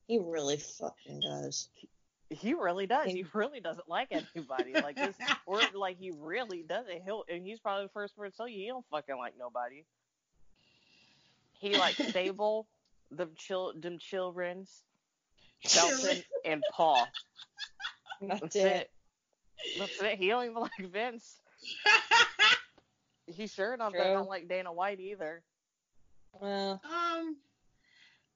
He 0.07 0.19
really 0.19 0.57
fucking 0.57 1.21
does. 1.21 1.69
He 2.31 2.55
really 2.55 2.87
does. 2.87 3.07
He 3.11 3.25
really 3.33 3.61
doesn't 3.61 3.89
like 3.89 4.09
anybody. 4.11 4.73
Like 4.73 4.97
this, 4.97 5.15
or 5.47 5.61
like 5.75 5.99
he 5.99 6.11
really 6.11 6.63
doesn't. 6.63 7.03
He'll, 7.05 7.25
and 7.29 7.47
he's 7.47 7.61
probably 7.61 7.85
the 7.87 7.93
first 7.93 8.17
person 8.17 8.33
to 8.33 8.37
tell 8.37 8.49
you 8.49 8.59
he 8.59 8.69
don't 8.69 8.85
fucking 8.91 9.17
like 9.17 9.35
nobody. 9.39 9.85
He 11.61 11.77
likes 11.77 11.97
Sable, 12.13 12.67
the 13.11 13.29
chil, 13.37 13.73
them 13.79 13.99
childrens, 13.99 14.83
Shelton, 15.61 16.23
and 16.45 16.63
Paul. 16.73 17.07
That's, 18.21 18.41
That's 18.41 18.57
it. 18.57 18.67
it. 18.67 18.91
That's 19.79 20.03
it. 20.03 20.19
He 20.19 20.29
don't 20.29 20.45
even 20.45 20.57
like 20.63 20.91
Vince. 20.91 21.41
He 23.27 23.47
sure 23.47 23.73
enough 23.75 23.93
True. 23.93 24.03
doesn't 24.03 24.29
like 24.29 24.49
Dana 24.49 24.73
White 24.73 25.01
either. 25.01 25.43
Well, 26.41 26.81
Um, 26.85 27.37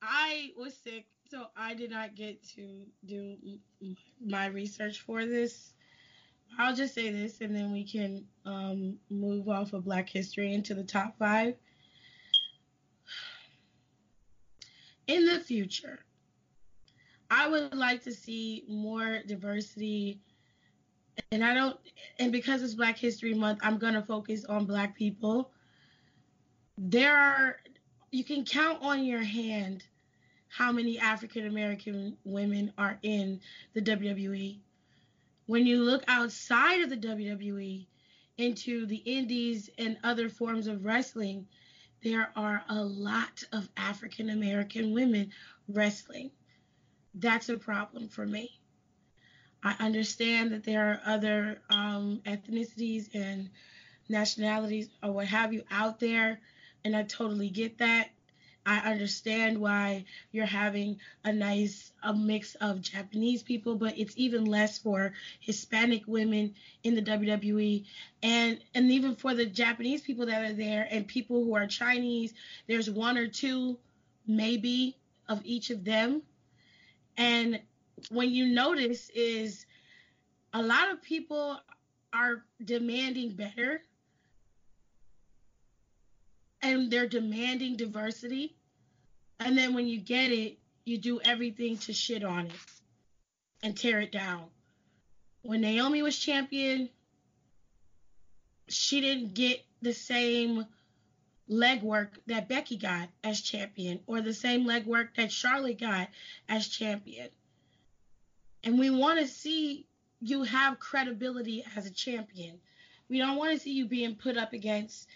I 0.01 0.53
was 0.57 0.75
sick, 0.85 1.07
so 1.31 1.47
I 1.57 1.75
did 1.75 1.91
not 1.91 2.15
get 2.15 2.43
to 2.55 2.85
do 3.07 3.37
my 4.25 4.47
research 4.47 5.01
for 5.01 5.27
this. 5.27 5.73
I'll 6.59 6.75
just 6.75 6.95
say 6.95 7.11
this, 7.11 7.41
and 7.41 7.55
then 7.55 7.73
we 7.73 7.85
can 7.85 8.25
um, 8.47 8.99
move 9.11 9.49
off 9.49 9.75
of 9.75 9.85
Black 9.85 10.09
History 10.09 10.55
into 10.55 10.75
the 10.75 10.83
top 10.83 11.19
five. 11.19 11.55
In 15.07 15.27
the 15.27 15.41
future, 15.41 16.01
I 17.31 17.49
would 17.49 17.75
like 17.75 18.03
to 18.05 18.13
see 18.13 18.65
more 18.69 19.21
diversity. 19.27 20.21
And 21.33 21.45
I 21.45 21.53
don't, 21.53 21.77
and 22.19 22.33
because 22.33 22.63
it's 22.63 22.75
Black 22.75 22.97
History 22.97 23.35
Month, 23.35 23.61
I'm 23.63 23.79
going 23.79 23.95
to 23.95 24.03
focus 24.03 24.45
on 24.47 24.65
Black 24.65 24.97
people. 24.97 25.51
There 26.79 27.17
are 27.17 27.57
you 28.11 28.25
can 28.25 28.45
count 28.45 28.79
on 28.81 29.05
your 29.05 29.23
hand 29.23 29.85
how 30.59 30.73
many 30.73 30.99
African 30.99 31.47
American 31.47 32.17
women 32.25 32.73
are 32.77 32.99
in 33.03 33.41
the 33.75 33.81
WWE. 33.81 34.59
When 35.47 35.65
you 35.65 35.85
look 35.85 36.03
outside 36.09 36.81
of 36.81 36.91
the 36.91 36.97
WWE 36.97 37.87
into 38.39 38.85
the 38.87 38.97
indies 38.97 39.71
and 39.79 39.97
other 40.03 40.29
forms 40.29 40.67
of 40.67 40.85
wrestling, 40.85 41.47
there 42.03 42.33
are 42.35 42.65
a 42.69 42.83
lot 42.83 43.45
of 43.53 43.69
African 43.77 44.31
American 44.31 44.93
women 44.93 45.31
wrestling. 45.69 46.33
That's 47.15 47.49
a 47.49 47.57
problem 47.57 48.09
for 48.09 48.27
me. 48.27 48.59
I 49.63 49.77
understand 49.79 50.51
that 50.51 50.65
there 50.65 50.91
are 50.91 51.01
other 51.07 51.61
um, 51.71 52.21
ethnicities 52.27 53.15
and 53.15 53.49
nationalities 54.09 54.89
or 55.05 55.13
what 55.13 55.29
have 55.29 55.53
you 55.53 55.63
out 55.71 56.01
there 56.01 56.41
and 56.85 56.97
I 56.97 57.05
totally 57.05 57.49
get 57.49 57.79
that. 57.79 58.11
I 58.69 58.91
understand 58.91 59.59
why 59.59 60.05
you're 60.31 60.45
having 60.45 61.01
a 61.25 61.33
nice 61.33 61.91
a 62.03 62.13
mix 62.13 62.55
of 62.57 62.83
Japanese 62.83 63.43
people, 63.43 63.77
but 63.77 63.99
it's 63.99 64.13
even 64.19 64.45
less 64.45 64.77
for 64.77 65.15
Hispanic 65.41 66.07
women 66.07 66.55
in 66.83 66.95
the 66.95 67.01
WWE 67.01 67.87
and 68.23 68.61
and 68.75 68.93
even 68.93 69.17
for 69.17 69.33
the 69.33 69.47
Japanese 69.47 70.03
people 70.03 70.27
that 70.27 70.45
are 70.45 70.53
there 70.53 70.87
and 70.91 71.09
people 71.09 71.43
who 71.45 71.55
are 71.55 71.67
Chinese, 71.67 72.35
there's 72.67 72.91
one 72.91 73.17
or 73.17 73.27
two 73.27 73.79
maybe 74.27 74.99
of 75.31 75.41
each 75.47 75.71
of 75.71 75.83
them. 75.83 76.21
And 77.17 77.61
when 78.11 78.31
you 78.31 78.49
notice 78.49 79.09
is 79.15 79.65
a 80.53 80.63
lot 80.63 80.91
of 80.91 81.01
people 81.01 81.59
are 82.13 82.45
demanding 82.63 83.31
better 83.31 83.81
and 86.61 86.91
they're 86.91 87.09
demanding 87.09 87.77
diversity. 87.77 88.58
And 89.41 89.57
then 89.57 89.75
when 89.75 89.87
you 89.87 90.01
get 90.01 90.33
it, 90.33 90.59
you 90.85 90.99
do 90.99 91.21
everything 91.21 91.79
to 91.79 91.93
shit 91.93 92.25
on 92.25 92.47
it 92.47 92.53
and 93.63 93.77
tear 93.77 94.01
it 94.01 94.13
down. 94.13 94.45
When 95.43 95.61
Naomi 95.61 96.03
was 96.03 96.19
champion, 96.19 96.89
she 98.69 99.01
didn't 99.01 99.35
get 99.35 99.65
the 99.81 99.93
same 99.93 100.67
legwork 101.49 102.09
that 102.27 102.49
Becky 102.49 102.77
got 102.77 103.09
as 103.25 103.41
champion 103.41 104.01
or 104.07 104.21
the 104.21 104.35
same 104.35 104.67
legwork 104.67 105.15
that 105.17 105.33
Charlotte 105.33 105.81
got 105.81 106.09
as 106.49 106.69
champion. 106.69 107.29
And 108.65 108.79
we 108.79 108.91
want 108.91 109.21
to 109.21 109.27
see 109.27 109.87
you 110.21 110.43
have 110.43 110.81
credibility 110.81 111.65
as 111.77 111.87
a 111.87 111.91
champion. 111.91 112.59
We 113.09 113.19
don't 113.19 113.37
want 113.37 113.55
to 113.55 113.61
see 113.61 113.73
you 113.73 113.87
being 113.87 114.17
put 114.17 114.37
up 114.37 114.53
against 114.53 115.09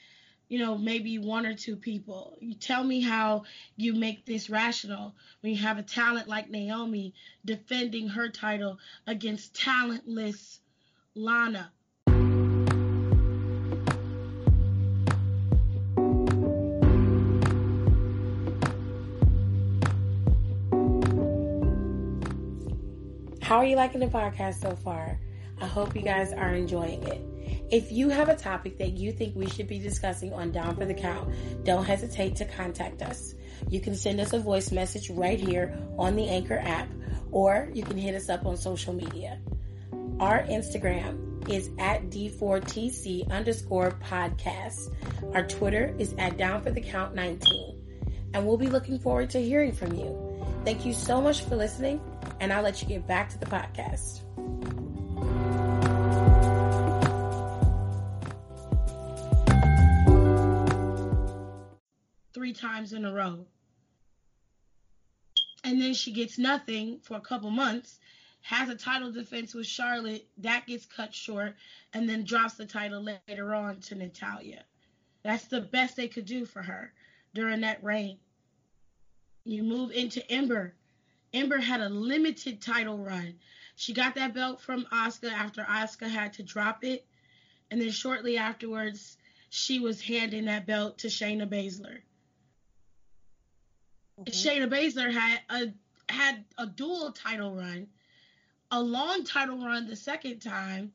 you 0.52 0.58
know, 0.58 0.76
maybe 0.76 1.16
one 1.16 1.46
or 1.46 1.54
two 1.54 1.76
people. 1.76 2.36
You 2.38 2.52
tell 2.52 2.84
me 2.84 3.00
how 3.00 3.44
you 3.78 3.94
make 3.94 4.26
this 4.26 4.50
rational 4.50 5.14
when 5.40 5.54
you 5.54 5.58
have 5.62 5.78
a 5.78 5.82
talent 5.82 6.28
like 6.28 6.50
Naomi 6.50 7.14
defending 7.42 8.06
her 8.08 8.28
title 8.28 8.78
against 9.06 9.54
talentless 9.54 10.60
Lana. 11.14 11.72
How 23.40 23.56
are 23.56 23.64
you 23.64 23.76
liking 23.76 24.00
the 24.00 24.08
podcast 24.08 24.60
so 24.60 24.76
far? 24.76 25.18
I 25.62 25.66
hope 25.66 25.96
you 25.96 26.02
guys 26.02 26.34
are 26.34 26.52
enjoying 26.54 27.02
it. 27.04 27.31
If 27.72 27.90
you 27.90 28.10
have 28.10 28.28
a 28.28 28.36
topic 28.36 28.76
that 28.78 28.98
you 28.98 29.12
think 29.12 29.34
we 29.34 29.48
should 29.48 29.66
be 29.66 29.78
discussing 29.78 30.30
on 30.34 30.52
Down 30.52 30.76
for 30.76 30.84
the 30.84 30.92
Count, 30.92 31.32
don't 31.64 31.86
hesitate 31.86 32.36
to 32.36 32.44
contact 32.44 33.00
us. 33.00 33.34
You 33.70 33.80
can 33.80 33.94
send 33.94 34.20
us 34.20 34.34
a 34.34 34.38
voice 34.38 34.70
message 34.70 35.08
right 35.08 35.40
here 35.40 35.74
on 35.96 36.14
the 36.14 36.28
Anchor 36.28 36.58
app, 36.58 36.86
or 37.30 37.70
you 37.72 37.82
can 37.82 37.96
hit 37.96 38.14
us 38.14 38.28
up 38.28 38.44
on 38.44 38.58
social 38.58 38.92
media. 38.92 39.40
Our 40.20 40.42
Instagram 40.42 41.48
is 41.48 41.70
at 41.78 42.10
D4TC 42.10 43.30
underscore 43.30 43.92
podcast. 44.04 44.94
Our 45.32 45.46
Twitter 45.46 45.96
is 45.98 46.14
at 46.18 46.36
Down 46.36 46.62
for 46.62 46.72
the 46.72 46.82
Count 46.82 47.14
19. 47.14 47.78
And 48.34 48.46
we'll 48.46 48.58
be 48.58 48.68
looking 48.68 48.98
forward 48.98 49.30
to 49.30 49.40
hearing 49.40 49.72
from 49.72 49.94
you. 49.94 50.46
Thank 50.66 50.84
you 50.84 50.92
so 50.92 51.22
much 51.22 51.44
for 51.44 51.56
listening, 51.56 52.02
and 52.38 52.52
I'll 52.52 52.62
let 52.62 52.82
you 52.82 52.88
get 52.88 53.06
back 53.06 53.30
to 53.30 53.38
the 53.38 53.46
podcast. 53.46 54.20
Times 62.62 62.92
in 62.92 63.04
a 63.04 63.12
row. 63.12 63.44
And 65.64 65.82
then 65.82 65.94
she 65.94 66.12
gets 66.12 66.38
nothing 66.38 67.00
for 67.02 67.16
a 67.16 67.20
couple 67.20 67.50
months, 67.50 67.98
has 68.42 68.68
a 68.68 68.76
title 68.76 69.10
defense 69.10 69.52
with 69.52 69.66
Charlotte, 69.66 70.28
that 70.38 70.68
gets 70.68 70.86
cut 70.86 71.12
short, 71.12 71.56
and 71.92 72.08
then 72.08 72.22
drops 72.22 72.54
the 72.54 72.64
title 72.64 73.02
later 73.02 73.52
on 73.52 73.80
to 73.80 73.96
Natalya. 73.96 74.62
That's 75.24 75.46
the 75.46 75.60
best 75.60 75.96
they 75.96 76.06
could 76.06 76.24
do 76.24 76.46
for 76.46 76.62
her 76.62 76.92
during 77.34 77.62
that 77.62 77.82
reign. 77.82 78.18
You 79.44 79.64
move 79.64 79.90
into 79.90 80.24
Ember. 80.30 80.72
Ember 81.34 81.58
had 81.58 81.80
a 81.80 81.88
limited 81.88 82.62
title 82.62 82.98
run. 82.98 83.34
She 83.74 83.92
got 83.92 84.14
that 84.14 84.34
belt 84.34 84.60
from 84.60 84.86
Asuka 84.92 85.32
after 85.32 85.62
Asuka 85.64 86.08
had 86.08 86.34
to 86.34 86.44
drop 86.44 86.84
it. 86.84 87.06
And 87.72 87.80
then 87.80 87.90
shortly 87.90 88.38
afterwards, 88.38 89.16
she 89.50 89.80
was 89.80 90.00
handing 90.00 90.44
that 90.44 90.64
belt 90.64 90.98
to 90.98 91.08
Shayna 91.08 91.48
Baszler. 91.48 92.02
Mm-hmm. 94.20 94.30
Shayna 94.30 94.70
Baszler 94.70 95.12
had 95.12 95.40
a 95.48 95.72
had 96.12 96.44
a 96.58 96.66
dual 96.66 97.12
title 97.12 97.54
run, 97.54 97.86
a 98.70 98.80
long 98.80 99.24
title 99.24 99.64
run 99.64 99.86
the 99.86 99.96
second 99.96 100.40
time. 100.40 100.92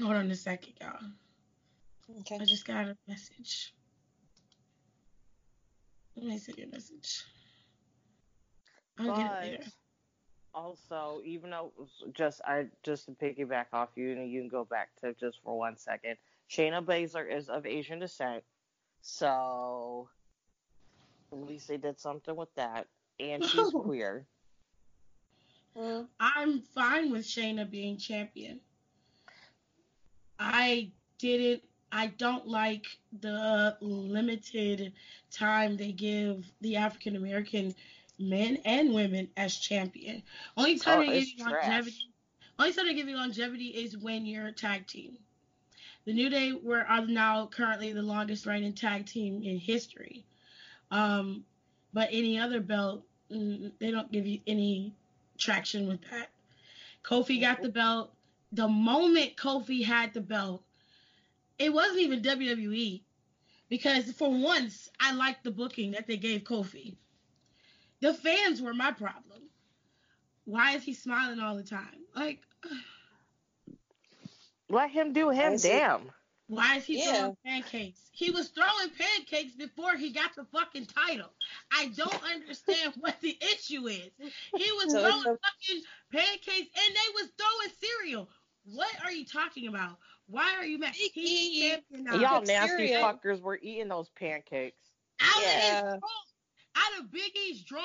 Hold 0.00 0.14
on 0.14 0.30
a 0.30 0.34
second, 0.34 0.74
y'all. 0.80 0.98
Okay. 2.20 2.38
I 2.40 2.44
just 2.44 2.66
got 2.66 2.86
a 2.86 2.96
message. 3.08 3.74
Let 6.16 6.26
me 6.26 6.38
send 6.38 6.58
you 6.58 6.64
a 6.64 6.68
message. 6.68 7.24
I'll 8.98 9.16
get 9.16 9.26
it 9.26 9.40
later. 9.40 9.64
Also, 10.54 11.20
even 11.24 11.50
though 11.50 11.72
just 12.12 12.40
I 12.44 12.66
just 12.84 13.06
to 13.06 13.12
piggyback 13.12 13.66
off 13.72 13.88
you, 13.96 14.12
and 14.12 14.30
you 14.30 14.40
can 14.40 14.48
go 14.48 14.64
back 14.64 14.90
to 15.00 15.12
just 15.14 15.38
for 15.42 15.58
one 15.58 15.76
second. 15.76 16.16
Shayna 16.48 16.84
Baszler 16.84 17.28
is 17.28 17.48
of 17.48 17.66
Asian 17.66 17.98
descent, 17.98 18.44
so 19.00 20.08
at 21.42 21.48
least 21.48 21.68
they 21.68 21.76
did 21.76 22.00
something 22.00 22.34
with 22.36 22.54
that. 22.54 22.86
And 23.20 23.44
she's 23.48 23.70
queer. 23.70 24.26
Mm, 25.76 26.06
I'm 26.20 26.60
fine 26.74 27.10
with 27.10 27.24
Shayna 27.24 27.68
being 27.68 27.96
champion. 27.96 28.60
I 30.38 30.90
didn't. 31.18 31.62
I 31.90 32.08
don't 32.08 32.48
like 32.48 32.86
the 33.20 33.76
limited 33.80 34.92
time 35.30 35.76
they 35.76 35.92
give 35.92 36.44
the 36.60 36.76
African 36.76 37.14
American 37.14 37.74
men 38.18 38.58
and 38.64 38.92
women 38.92 39.28
as 39.36 39.56
champion. 39.56 40.22
Only 40.56 40.78
time 40.78 41.00
Oh, 41.00 41.06
they 41.06 41.20
give 41.20 41.38
you 41.38 41.44
longevity. 41.44 41.96
Only 42.58 42.72
time 42.72 42.86
they 42.86 42.94
give 42.94 43.08
you 43.08 43.16
longevity 43.16 43.66
is 43.66 43.96
when 43.96 44.26
you're 44.26 44.46
a 44.46 44.52
tag 44.52 44.86
team. 44.86 45.18
The 46.04 46.12
New 46.12 46.28
Day 46.28 46.52
were 46.52 46.84
are 46.84 47.06
now 47.06 47.46
currently 47.46 47.92
the 47.92 48.02
longest 48.02 48.44
reigning 48.44 48.74
tag 48.74 49.06
team 49.06 49.42
in 49.42 49.58
history. 49.58 50.24
Um, 50.90 51.44
but 51.92 52.08
any 52.12 52.38
other 52.38 52.60
belt, 52.60 53.04
mm, 53.30 53.72
they 53.78 53.90
don't 53.90 54.10
give 54.10 54.26
you 54.26 54.40
any 54.46 54.92
traction 55.38 55.88
with 55.88 56.00
that. 56.10 56.28
Kofi 57.02 57.40
got 57.40 57.62
the 57.62 57.68
belt. 57.68 58.12
The 58.52 58.68
moment 58.68 59.36
Kofi 59.36 59.84
had 59.84 60.14
the 60.14 60.20
belt, 60.20 60.62
it 61.58 61.72
wasn't 61.72 62.00
even 62.00 62.22
WWE 62.22 63.02
because 63.68 64.10
for 64.12 64.30
once 64.30 64.88
I 65.00 65.12
liked 65.12 65.44
the 65.44 65.50
booking 65.50 65.92
that 65.92 66.06
they 66.06 66.16
gave 66.16 66.44
Kofi. 66.44 66.96
The 68.00 68.14
fans 68.14 68.60
were 68.60 68.74
my 68.74 68.92
problem. 68.92 69.42
Why 70.44 70.76
is 70.76 70.82
he 70.82 70.94
smiling 70.94 71.40
all 71.40 71.56
the 71.56 71.62
time? 71.62 72.04
Like, 72.14 72.40
let 74.68 74.90
him 74.90 75.12
do 75.12 75.30
him. 75.30 75.56
Damn. 75.56 76.10
Why 76.48 76.76
is 76.76 76.84
he 76.84 76.98
yeah. 76.98 77.18
throwing 77.18 77.36
pancakes? 77.44 78.00
He 78.12 78.30
was 78.30 78.48
throwing 78.48 78.90
pancakes 78.98 79.54
before 79.54 79.96
he 79.96 80.10
got 80.10 80.34
the 80.36 80.44
fucking 80.44 80.86
title. 80.86 81.30
I 81.72 81.86
don't 81.96 82.22
understand 82.22 82.94
what 83.00 83.20
the 83.20 83.36
issue 83.40 83.86
is. 83.88 84.10
He 84.18 84.70
was 84.72 84.92
so 84.92 85.00
throwing 85.00 85.22
fucking 85.22 85.82
pancakes 86.12 86.68
and 86.76 86.94
they 86.94 87.14
was 87.14 87.30
throwing 87.38 87.72
cereal. 87.80 88.28
What 88.66 88.94
are 89.04 89.12
you 89.12 89.24
talking 89.24 89.68
about? 89.68 89.98
Why 90.26 90.54
are 90.58 90.64
you 90.64 90.78
mad? 90.78 90.94
He's 90.94 91.60
champion 91.60 92.04
now. 92.04 92.14
Y'all 92.16 92.42
nasty 92.42 92.88
cereal. 92.88 93.02
fuckers 93.02 93.40
were 93.40 93.58
eating 93.62 93.88
those 93.88 94.08
pancakes. 94.10 94.90
Out 95.20 95.42
yeah. 95.42 95.78
of 95.78 95.92
his 95.92 96.02
out 96.76 97.00
of 97.00 97.10
Biggie's 97.10 97.60
E's 97.60 97.62
drawers, 97.62 97.84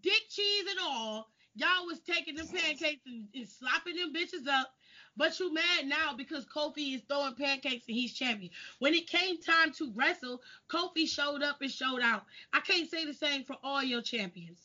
dick 0.00 0.22
cheese 0.30 0.64
and 0.70 0.78
all, 0.82 1.28
y'all 1.54 1.86
was 1.86 2.00
taking 2.00 2.36
them 2.36 2.46
pancakes 2.46 3.02
and, 3.06 3.26
and 3.34 3.48
slapping 3.48 3.96
them 3.96 4.12
bitches 4.14 4.46
up 4.48 4.72
but 5.18 5.38
you 5.40 5.52
mad 5.52 5.86
now 5.86 6.14
because 6.16 6.46
Kofi 6.46 6.94
is 6.94 7.02
throwing 7.08 7.34
pancakes 7.34 7.86
and 7.88 7.96
he's 7.96 8.14
champion. 8.14 8.52
When 8.78 8.94
it 8.94 9.08
came 9.08 9.42
time 9.42 9.72
to 9.72 9.90
wrestle, 9.94 10.40
Kofi 10.70 11.08
showed 11.08 11.42
up 11.42 11.60
and 11.60 11.70
showed 11.70 12.00
out. 12.00 12.24
I 12.52 12.60
can't 12.60 12.88
say 12.88 13.04
the 13.04 13.12
same 13.12 13.42
for 13.42 13.56
all 13.64 13.82
your 13.82 14.00
champions. 14.00 14.60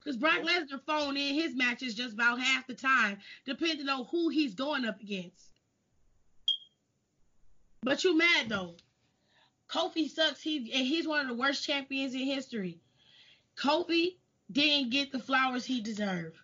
Because 0.00 0.16
Brock 0.16 0.40
Lesnar 0.40 0.80
phone 0.84 1.16
in 1.16 1.34
his 1.34 1.54
matches 1.54 1.94
just 1.94 2.14
about 2.14 2.40
half 2.40 2.66
the 2.66 2.74
time, 2.74 3.18
depending 3.46 3.88
on 3.88 4.04
who 4.06 4.30
he's 4.30 4.54
going 4.54 4.84
up 4.84 5.00
against. 5.00 5.46
But 7.84 8.02
you 8.02 8.18
mad 8.18 8.48
though. 8.48 8.74
Kofi 9.70 10.10
sucks. 10.10 10.42
He 10.42 10.56
and 10.56 10.86
he's 10.86 11.06
one 11.06 11.20
of 11.20 11.28
the 11.28 11.40
worst 11.40 11.64
champions 11.64 12.14
in 12.14 12.20
history. 12.20 12.80
Kofi 13.56 14.16
didn't 14.50 14.90
get 14.90 15.12
the 15.12 15.20
flowers 15.20 15.64
he 15.64 15.80
deserved. 15.80 16.36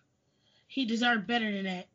He 0.67 0.85
deserved 0.85 1.27
better 1.27 1.51
than 1.51 1.65
that. 1.65 1.89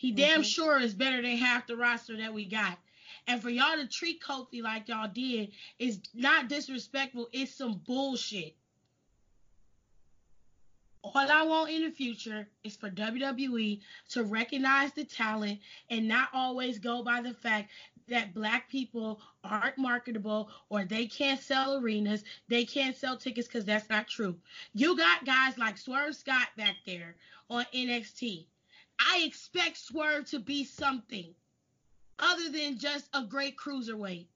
He 0.00 0.12
damn 0.12 0.40
mm-hmm. 0.40 0.42
sure 0.44 0.80
is 0.80 0.94
better 0.94 1.20
than 1.20 1.36
half 1.36 1.66
the 1.66 1.76
roster 1.76 2.16
that 2.16 2.32
we 2.32 2.46
got. 2.46 2.78
And 3.26 3.42
for 3.42 3.50
y'all 3.50 3.76
to 3.76 3.86
treat 3.86 4.22
Kofi 4.22 4.62
like 4.62 4.88
y'all 4.88 5.10
did 5.12 5.50
is 5.78 6.00
not 6.14 6.48
disrespectful. 6.48 7.28
It's 7.34 7.54
some 7.54 7.82
bullshit. 7.86 8.56
All 11.04 11.12
I 11.14 11.42
want 11.42 11.70
in 11.70 11.82
the 11.82 11.90
future 11.90 12.48
is 12.64 12.76
for 12.76 12.88
WWE 12.88 13.82
to 14.12 14.24
recognize 14.24 14.90
the 14.94 15.04
talent 15.04 15.60
and 15.90 16.08
not 16.08 16.30
always 16.32 16.78
go 16.78 17.02
by 17.02 17.20
the 17.20 17.34
fact 17.34 17.70
that 18.08 18.32
black 18.32 18.70
people 18.70 19.20
aren't 19.44 19.76
marketable 19.76 20.48
or 20.70 20.86
they 20.86 21.04
can't 21.04 21.42
sell 21.42 21.76
arenas, 21.76 22.24
they 22.48 22.64
can't 22.64 22.96
sell 22.96 23.18
tickets 23.18 23.48
because 23.48 23.66
that's 23.66 23.90
not 23.90 24.08
true. 24.08 24.34
You 24.72 24.96
got 24.96 25.26
guys 25.26 25.58
like 25.58 25.76
Swerve 25.76 26.16
Scott 26.16 26.48
back 26.56 26.76
there 26.86 27.16
on 27.50 27.66
NXT. 27.74 28.46
I 29.00 29.22
expect 29.24 29.78
Swerve 29.78 30.26
to 30.30 30.38
be 30.38 30.64
something 30.64 31.34
other 32.18 32.50
than 32.50 32.78
just 32.78 33.08
a 33.14 33.24
great 33.24 33.56
cruiserweight. 33.56 34.26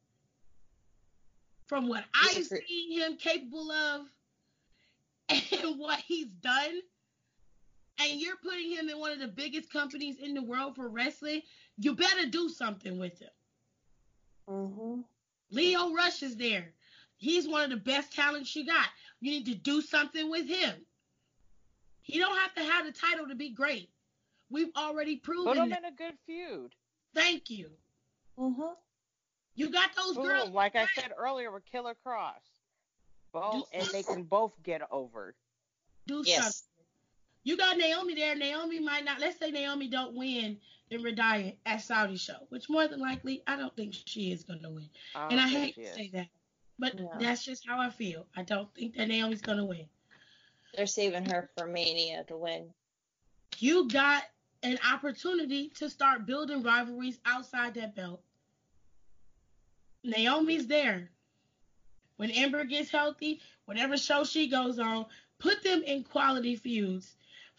From 1.66 1.88
what 1.88 2.04
I've 2.14 2.44
seen 2.44 3.00
him 3.00 3.16
capable 3.16 3.70
of 3.70 4.06
and 5.28 5.42
what 5.78 6.00
he's 6.00 6.26
done, 6.26 6.80
and 8.00 8.20
you're 8.20 8.36
putting 8.42 8.70
him 8.70 8.88
in 8.88 8.98
one 8.98 9.12
of 9.12 9.20
the 9.20 9.28
biggest 9.28 9.72
companies 9.72 10.16
in 10.20 10.34
the 10.34 10.42
world 10.42 10.76
for 10.76 10.88
wrestling, 10.88 11.42
you 11.78 11.94
better 11.94 12.26
do 12.26 12.48
something 12.48 12.98
with 12.98 13.18
him. 13.18 13.30
Mm-hmm. 14.48 15.00
Lio 15.50 15.92
Rush 15.94 16.22
is 16.22 16.36
there. 16.36 16.72
He's 17.16 17.48
one 17.48 17.64
of 17.64 17.70
the 17.70 17.76
best 17.76 18.12
talents 18.12 18.54
you 18.54 18.66
got. 18.66 18.88
You 19.20 19.30
need 19.30 19.46
to 19.46 19.54
do 19.54 19.80
something 19.80 20.30
with 20.30 20.48
him. 20.48 20.74
He 22.02 22.18
don't 22.18 22.36
have 22.36 22.54
to 22.54 22.62
have 22.62 22.84
the 22.84 22.92
title 22.92 23.28
to 23.28 23.34
be 23.34 23.50
great. 23.50 23.88
We've 24.50 24.70
already 24.76 25.16
proven. 25.16 25.54
Put 25.54 25.56
them 25.56 25.72
in 25.72 25.84
a 25.84 25.92
good 25.92 26.14
feud. 26.26 26.74
Thank 27.14 27.50
you. 27.50 27.70
Mm-hmm. 28.38 28.72
You 29.54 29.70
got 29.70 29.90
those 29.96 30.16
Boom, 30.16 30.26
girls. 30.26 30.50
Like 30.50 30.76
I 30.76 30.86
said 30.94 31.12
earlier 31.16 31.50
with 31.52 31.64
Killer 31.66 31.94
Cross. 32.02 32.42
Both, 33.32 33.68
and 33.72 33.86
they 33.88 34.02
can 34.02 34.22
both 34.22 34.52
get 34.62 34.82
over. 34.92 35.34
Do 36.06 36.22
yes. 36.24 36.42
something. 36.42 36.60
You 37.42 37.56
got 37.56 37.76
Naomi 37.76 38.14
there. 38.14 38.34
Naomi 38.34 38.80
might 38.80 39.04
not. 39.04 39.20
Let's 39.20 39.38
say 39.38 39.50
Naomi 39.50 39.88
don't 39.88 40.14
win 40.14 40.56
in 40.90 41.02
retire 41.02 41.52
at 41.66 41.82
Saudi 41.82 42.16
show, 42.16 42.46
which 42.48 42.68
more 42.68 42.86
than 42.86 43.00
likely 43.00 43.42
I 43.46 43.56
don't 43.56 43.74
think 43.76 43.94
she 44.04 44.32
is 44.32 44.44
going 44.44 44.62
to 44.62 44.70
win. 44.70 44.88
I 45.14 45.28
and 45.28 45.40
I 45.40 45.48
hate 45.48 45.74
to 45.74 45.94
say 45.94 46.10
that, 46.14 46.28
but 46.78 46.98
yeah. 46.98 47.06
that's 47.18 47.44
just 47.44 47.66
how 47.66 47.80
I 47.80 47.90
feel. 47.90 48.26
I 48.36 48.42
don't 48.42 48.72
think 48.74 48.96
that 48.96 49.08
Naomi's 49.08 49.42
going 49.42 49.58
to 49.58 49.64
win. 49.64 49.86
They're 50.74 50.86
saving 50.86 51.26
her 51.30 51.50
for 51.56 51.66
Mania 51.66 52.24
to 52.28 52.36
win. 52.36 52.70
You 53.58 53.88
got 53.88 54.24
an 54.64 54.78
opportunity 54.90 55.68
to 55.68 55.90
start 55.90 56.26
building 56.26 56.62
rivalries 56.62 57.20
outside 57.26 57.74
that 57.74 57.94
belt. 57.94 58.22
Naomi's 60.02 60.66
there. 60.66 61.10
When 62.16 62.30
Ember 62.30 62.64
gets 62.64 62.90
healthy, 62.90 63.40
whatever 63.66 63.96
show 63.96 64.24
she 64.24 64.48
goes 64.48 64.78
on, 64.78 65.06
put 65.38 65.62
them 65.62 65.82
in 65.82 66.02
quality 66.02 66.56
feuds. 66.56 67.14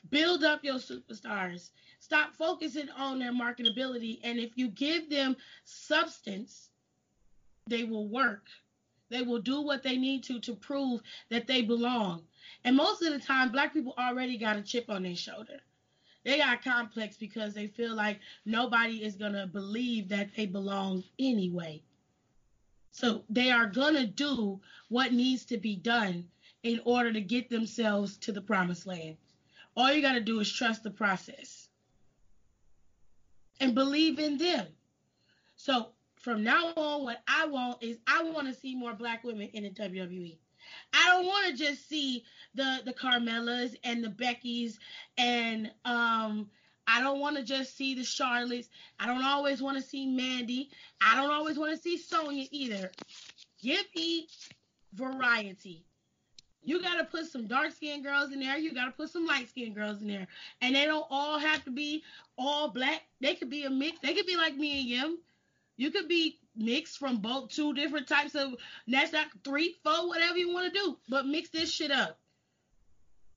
Build 0.09 0.43
up 0.43 0.63
your 0.63 0.75
superstars. 0.75 1.69
Stop 1.99 2.35
focusing 2.35 2.89
on 2.89 3.19
their 3.19 3.31
marketability. 3.31 4.19
And 4.23 4.39
if 4.39 4.57
you 4.57 4.69
give 4.69 5.09
them 5.09 5.35
substance, 5.63 6.69
they 7.67 7.83
will 7.83 8.07
work. 8.07 8.47
They 9.09 9.21
will 9.21 9.41
do 9.41 9.61
what 9.61 9.83
they 9.83 9.97
need 9.97 10.23
to 10.23 10.39
to 10.41 10.55
prove 10.55 11.01
that 11.29 11.45
they 11.45 11.61
belong. 11.61 12.23
And 12.63 12.75
most 12.75 13.03
of 13.03 13.13
the 13.13 13.19
time, 13.19 13.51
black 13.51 13.73
people 13.73 13.93
already 13.97 14.37
got 14.37 14.57
a 14.57 14.61
chip 14.63 14.89
on 14.89 15.03
their 15.03 15.15
shoulder. 15.15 15.61
They 16.25 16.39
got 16.39 16.63
complex 16.63 17.15
because 17.17 17.53
they 17.53 17.67
feel 17.67 17.95
like 17.95 18.19
nobody 18.45 19.03
is 19.03 19.15
going 19.15 19.33
to 19.33 19.45
believe 19.45 20.09
that 20.09 20.35
they 20.35 20.47
belong 20.47 21.03
anyway. 21.19 21.83
So 22.91 23.23
they 23.29 23.51
are 23.51 23.67
going 23.67 23.93
to 23.93 24.07
do 24.07 24.59
what 24.89 25.13
needs 25.13 25.45
to 25.45 25.57
be 25.57 25.75
done 25.75 26.27
in 26.63 26.81
order 26.83 27.13
to 27.13 27.21
get 27.21 27.49
themselves 27.49 28.17
to 28.17 28.31
the 28.31 28.41
promised 28.41 28.87
land. 28.87 29.17
All 29.77 29.93
you 29.93 30.01
got 30.01 30.13
to 30.13 30.21
do 30.21 30.39
is 30.39 30.51
trust 30.51 30.81
the 30.81 30.89
process 30.89 31.69
and 33.59 33.75
believe 33.75 34.17
in 34.17 34.37
them. 34.39 34.65
So 35.57 35.89
from 36.15 36.43
now 36.43 36.73
on, 36.75 37.03
what 37.03 37.21
I 37.27 37.45
want 37.45 37.83
is 37.83 37.97
I 38.07 38.23
want 38.23 38.47
to 38.47 38.59
see 38.59 38.75
more 38.75 38.93
black 38.93 39.23
women 39.23 39.49
in 39.53 39.63
the 39.63 39.69
WWE. 39.69 40.37
I 40.93 41.05
don't 41.07 41.25
want 41.25 41.47
to 41.47 41.63
just 41.63 41.87
see 41.87 42.23
the 42.53 42.81
the 42.85 42.93
Carmellas 42.93 43.75
and 43.83 44.03
the 44.03 44.09
Beckys 44.09 44.77
and 45.17 45.71
um 45.83 46.49
I 46.87 47.01
don't 47.01 47.19
want 47.19 47.37
to 47.37 47.43
just 47.43 47.75
see 47.75 47.95
the 47.95 48.03
Charlottes. 48.03 48.69
I 48.99 49.07
don't 49.07 49.23
always 49.23 49.61
want 49.61 49.77
to 49.77 49.83
see 49.83 50.05
Mandy. 50.05 50.69
I 51.01 51.15
don't 51.15 51.31
always 51.31 51.57
want 51.57 51.75
to 51.75 51.81
see 51.81 51.97
Sonya 51.97 52.45
either. 52.51 52.91
Give 53.61 53.83
me 53.95 54.27
variety. 54.93 55.83
You 56.63 56.81
got 56.81 56.97
to 56.97 57.03
put 57.03 57.27
some 57.27 57.47
dark 57.47 57.71
skinned 57.71 58.03
girls 58.03 58.31
in 58.31 58.39
there. 58.39 58.57
You 58.57 58.73
got 58.73 58.85
to 58.85 58.91
put 58.91 59.09
some 59.09 59.25
light 59.25 59.49
skinned 59.49 59.75
girls 59.75 60.01
in 60.01 60.07
there. 60.07 60.27
And 60.61 60.75
they 60.75 60.85
don't 60.85 61.05
all 61.09 61.37
have 61.39 61.63
to 61.65 61.71
be 61.71 62.03
all 62.37 62.69
black. 62.69 63.01
They 63.21 63.35
could 63.35 63.49
be 63.49 63.63
a 63.63 63.69
mix. 63.69 63.99
They 63.99 64.13
could 64.13 64.25
be 64.25 64.35
like 64.35 64.55
Mia 64.55 64.81
Yim. 64.81 65.17
You 65.77 65.91
could 65.91 66.07
be 66.07 66.39
mixed 66.55 66.97
from 66.97 67.17
both 67.17 67.49
two 67.49 67.73
different 67.73 68.07
types 68.07 68.35
of 68.35 68.55
not 68.87 69.09
three, 69.43 69.75
four, 69.83 70.07
whatever 70.07 70.37
you 70.37 70.53
want 70.53 70.73
to 70.73 70.79
do, 70.79 70.97
but 71.09 71.25
mix 71.25 71.49
this 71.49 71.71
shit 71.71 71.91
up. 71.91 72.17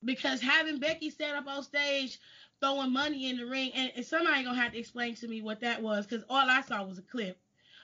Because 0.03 0.41
having 0.41 0.79
Becky 0.79 1.09
stand 1.09 1.37
up 1.37 1.47
on 1.47 1.63
stage 1.63 2.19
throwing 2.61 2.91
money 2.91 3.29
in 3.29 3.37
the 3.37 3.45
ring, 3.45 3.71
and, 3.73 3.91
and 3.95 4.05
somebody 4.05 4.43
gonna 4.43 4.59
have 4.59 4.73
to 4.73 4.77
explain 4.77 5.15
to 5.15 5.27
me 5.27 5.41
what 5.41 5.61
that 5.61 5.81
was, 5.81 6.05
because 6.05 6.23
all 6.29 6.49
I 6.49 6.61
saw 6.61 6.83
was 6.83 6.97
a 6.97 7.03
clip 7.03 7.37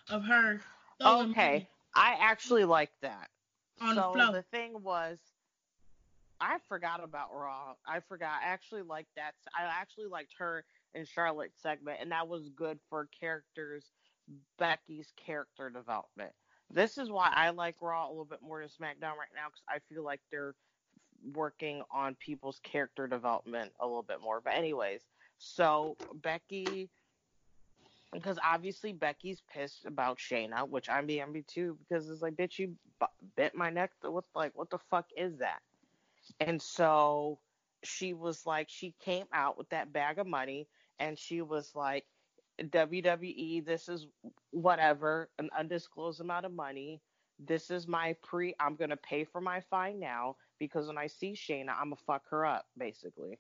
of 0.10 0.24
her. 0.24 0.62
Throwing 1.00 1.32
okay, 1.32 1.68
I 1.94 2.18
actually 2.20 2.66
like 2.66 2.92
that. 3.02 3.30
On 3.82 3.96
so 3.96 3.96
the 3.96 4.14
floor. 4.14 4.32
The 4.34 4.44
thing 4.44 4.82
was, 4.82 5.20
I 6.40 6.58
forgot 6.70 7.04
about 7.04 7.34
Raw. 7.34 7.74
I 7.86 8.00
forgot. 8.00 8.32
I 8.44 8.48
actually 8.48 8.84
liked 8.84 9.16
that. 9.16 9.34
I 9.58 9.66
actually 9.66 10.08
liked 10.08 10.34
her 10.38 10.64
and 10.94 11.08
Charlotte 11.08 11.52
segment, 11.62 11.98
and 12.02 12.12
that 12.12 12.28
was 12.28 12.50
good 12.56 12.80
for 12.90 13.08
characters 13.20 13.92
Becky's 14.58 15.12
character 15.16 15.70
development. 15.70 16.32
This 16.72 16.98
is 16.98 17.10
why 17.10 17.32
I 17.34 17.52
like 17.52 17.76
Raw 17.82 18.08
a 18.08 18.10
little 18.10 18.26
bit 18.26 18.42
more 18.42 18.60
than 18.60 18.70
SmackDown 18.70 19.18
right 19.18 19.34
now 19.36 19.48
because 19.48 19.64
I 19.70 19.80
feel 19.88 20.04
like 20.04 20.22
they're 20.32 20.56
working 21.34 21.82
on 21.92 22.16
people's 22.16 22.60
character 22.64 23.08
development 23.08 23.72
a 23.80 23.86
little 23.86 24.04
bit 24.04 24.22
more. 24.22 24.42
But 24.42 24.54
anyways, 24.56 25.02
so 25.38 25.96
Becky, 26.16 26.90
because 28.12 28.40
obviously 28.44 28.94
Becky's 28.94 29.42
pissed 29.52 29.86
about 29.86 30.18
Shayna, 30.18 30.68
which 30.68 30.90
I'm 30.90 31.06
being 31.06 31.44
too 31.48 31.78
because 31.88 32.10
it's 32.10 32.22
like, 32.22 32.36
bitch, 32.36 32.60
you 32.60 32.76
bit 33.36 33.56
my 33.56 33.70
neck. 33.70 33.92
What 34.02 34.26
like 34.34 34.52
what 34.56 34.70
the 34.70 34.80
fuck 34.90 35.08
is 35.16 35.38
that? 35.38 35.62
And 36.40 36.62
so 36.62 37.40
she 37.84 38.14
was 38.14 38.46
like, 38.46 38.70
she 38.70 38.94
came 39.00 39.26
out 39.34 39.58
with 39.58 39.70
that 39.70 39.94
bag 39.94 40.18
of 40.18 40.28
money 40.28 40.68
and 41.00 41.18
she 41.18 41.42
was 41.42 41.76
like, 41.76 42.06
WWE, 42.62 43.66
this 43.66 43.90
is 43.90 44.08
whatever, 44.52 45.30
an 45.40 45.50
undisclosed 45.58 46.22
amount 46.22 46.46
of 46.46 46.54
money. 46.54 47.02
This 47.40 47.70
is 47.70 47.88
my 47.88 48.16
pre, 48.24 48.56
I'm 48.60 48.76
going 48.76 48.92
to 48.92 48.98
pay 48.98 49.26
for 49.26 49.42
my 49.42 49.62
fine 49.70 50.00
now 50.00 50.38
because 50.58 50.88
when 50.88 50.98
I 50.98 51.08
see 51.08 51.34
Shayna, 51.34 51.72
I'm 51.72 51.90
going 51.90 51.98
to 51.98 52.04
fuck 52.06 52.24
her 52.30 52.46
up, 52.46 52.66
basically. 52.78 53.40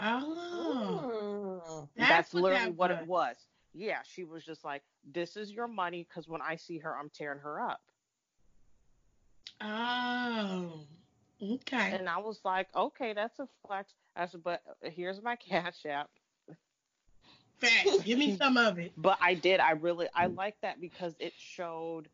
Oh, 0.00 1.40
Mm. 1.70 1.88
That's, 1.96 2.08
that's, 2.08 2.34
what 2.34 2.42
literally 2.44 2.64
that 2.66 2.76
what 2.76 2.90
it 2.90 3.06
was. 3.06 3.36
Yeah, 3.72 3.98
she 4.04 4.24
was 4.24 4.44
just 4.44 4.64
like, 4.64 4.82
this 5.12 5.36
is 5.36 5.52
your 5.52 5.68
money 5.68 6.06
because 6.08 6.28
when 6.28 6.42
I 6.42 6.56
see 6.56 6.78
her, 6.78 6.96
I'm 6.96 7.10
tearing 7.10 7.38
her 7.40 7.60
up. 7.60 7.80
Oh, 9.60 10.86
okay. 11.42 11.92
And 11.92 12.08
I 12.08 12.18
was 12.18 12.40
like, 12.44 12.68
okay, 12.74 13.12
that's 13.12 13.38
a 13.38 13.46
flex. 13.66 13.92
I 14.16 14.26
said, 14.26 14.42
but 14.42 14.62
here's 14.82 15.22
my 15.22 15.36
cash 15.36 15.86
app. 15.88 16.10
Facts. 17.60 18.02
Give 18.04 18.18
me 18.18 18.36
some 18.36 18.56
of 18.56 18.78
it. 18.78 18.92
But 18.96 19.18
I 19.20 19.34
did. 19.34 19.60
I 19.60 19.72
really 19.72 20.08
I 20.14 20.26
like 20.26 20.56
that 20.62 20.80
because 20.80 21.14
it 21.18 21.34
showed 21.36 22.08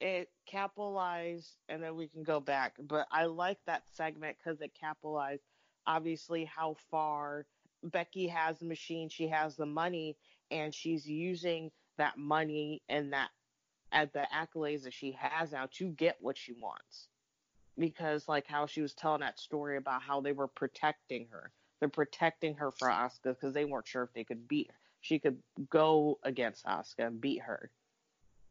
it 0.00 0.30
capitalized 0.46 1.56
and 1.68 1.82
then 1.82 1.96
we 1.96 2.08
can 2.08 2.22
go 2.22 2.40
back. 2.40 2.74
But 2.78 3.06
I 3.10 3.24
like 3.26 3.58
that 3.66 3.84
segment 3.94 4.36
because 4.38 4.60
it 4.60 4.72
capitalized 4.78 5.42
obviously 5.86 6.44
how 6.44 6.76
far 6.90 7.46
Becky 7.82 8.28
has 8.28 8.58
the 8.58 8.66
machine, 8.66 9.08
she 9.08 9.28
has 9.28 9.56
the 9.56 9.66
money, 9.66 10.16
and 10.50 10.74
she's 10.74 11.06
using 11.06 11.70
that 11.96 12.18
money 12.18 12.82
and 12.88 13.12
that 13.12 13.30
at 13.92 14.12
the 14.12 14.26
accolades 14.34 14.84
that 14.84 14.94
she 14.94 15.12
has 15.12 15.52
now 15.52 15.66
to 15.72 15.88
get 15.88 16.16
what 16.20 16.38
she 16.38 16.52
wants. 16.52 17.08
Because 17.78 18.28
like 18.28 18.46
how 18.46 18.66
she 18.66 18.82
was 18.82 18.94
telling 18.94 19.20
that 19.20 19.38
story 19.38 19.76
about 19.76 20.02
how 20.02 20.20
they 20.20 20.32
were 20.32 20.48
protecting 20.48 21.28
her. 21.30 21.50
They're 21.78 21.88
protecting 21.88 22.54
her 22.56 22.70
for 22.70 22.88
Asuka 22.88 23.24
because 23.24 23.54
they 23.54 23.64
weren't 23.64 23.88
sure 23.88 24.02
if 24.02 24.12
they 24.12 24.24
could 24.24 24.46
beat 24.46 24.70
her. 24.70 24.89
She 25.00 25.18
could 25.18 25.38
go 25.70 26.18
against 26.22 26.64
Asuka 26.66 27.06
and 27.06 27.20
beat 27.20 27.42
her. 27.42 27.70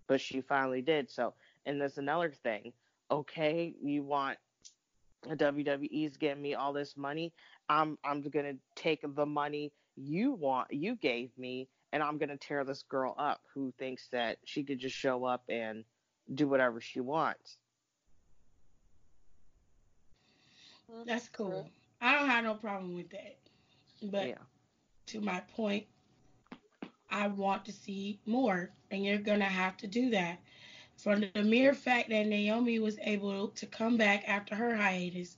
But 0.08 0.22
she 0.22 0.42
finally 0.42 0.82
did. 0.82 1.10
So 1.10 1.34
and 1.66 1.80
there's 1.80 1.98
another 1.98 2.32
thing. 2.44 2.74
Okay, 3.12 3.76
you 3.82 4.04
want 4.04 4.38
WWE's 5.28 6.18
getting 6.18 6.42
me 6.42 6.56
all 6.56 6.74
this 6.74 6.96
money. 6.98 7.34
I'm 7.68 7.98
I'm 8.04 8.22
gonna 8.22 8.56
take 8.76 9.04
the 9.16 9.26
money 9.26 9.72
you 9.96 10.32
want 10.32 10.72
you 10.72 10.96
gave 10.96 11.30
me 11.38 11.68
and 11.92 12.02
I'm 12.02 12.18
gonna 12.18 12.38
tear 12.38 12.64
this 12.64 12.84
girl 12.84 13.16
up 13.18 13.42
who 13.54 13.74
thinks 13.78 14.08
that 14.12 14.38
she 14.46 14.64
could 14.64 14.80
just 14.80 14.96
show 14.96 15.26
up 15.26 15.44
and 15.50 15.84
do 16.34 16.48
whatever 16.48 16.80
she 16.80 17.00
wants. 17.00 17.58
That's 21.06 21.30
cool. 21.30 21.70
I 22.02 22.14
don't 22.14 22.30
have 22.30 22.44
no 22.44 22.56
problem 22.56 22.96
with 22.96 23.10
that. 23.12 23.38
But 24.02 24.30
yeah. 24.30 24.36
to 25.08 25.22
my 25.22 25.42
point, 25.56 25.86
I 27.12 27.28
want 27.28 27.66
to 27.66 27.72
see 27.72 28.20
more, 28.26 28.70
and 28.92 29.04
you're 29.04 29.18
gonna 29.18 29.46
have 29.46 29.78
to 29.78 29.88
do 29.88 30.10
that. 30.12 30.40
From 30.96 31.24
the 31.34 31.44
mere 31.44 31.74
fact 31.74 32.10
that 32.10 32.28
Naomi 32.28 32.80
was 32.80 33.00
able 33.02 33.50
to 33.50 33.66
come 33.66 33.98
back 33.98 34.28
after 34.28 34.56
her 34.56 34.76
hiatus 34.76 35.38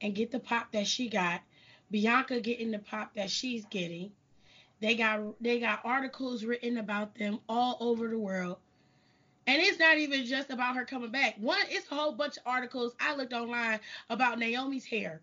and 0.00 0.14
get 0.14 0.30
the 0.30 0.40
pop 0.40 0.72
that 0.72 0.86
she 0.86 1.08
got, 1.08 1.42
Bianca 1.90 2.40
getting 2.40 2.70
the 2.70 2.78
pop 2.78 3.14
that 3.14 3.30
she's 3.30 3.64
getting. 3.66 4.12
They 4.80 4.94
got 4.94 5.40
they 5.42 5.60
got 5.60 5.80
articles 5.84 6.44
written 6.44 6.78
about 6.78 7.14
them 7.14 7.40
all 7.48 7.76
over 7.80 8.08
the 8.08 8.18
world. 8.18 8.58
And 9.46 9.60
it's 9.60 9.78
not 9.78 9.98
even 9.98 10.24
just 10.24 10.50
about 10.50 10.74
her 10.74 10.84
coming 10.84 11.10
back. 11.10 11.36
One, 11.38 11.60
it's 11.68 11.90
a 11.90 11.94
whole 11.94 12.12
bunch 12.12 12.38
of 12.38 12.42
articles 12.46 12.94
I 12.98 13.14
looked 13.14 13.34
online 13.34 13.80
about 14.08 14.38
Naomi's 14.38 14.86
hair. 14.86 15.20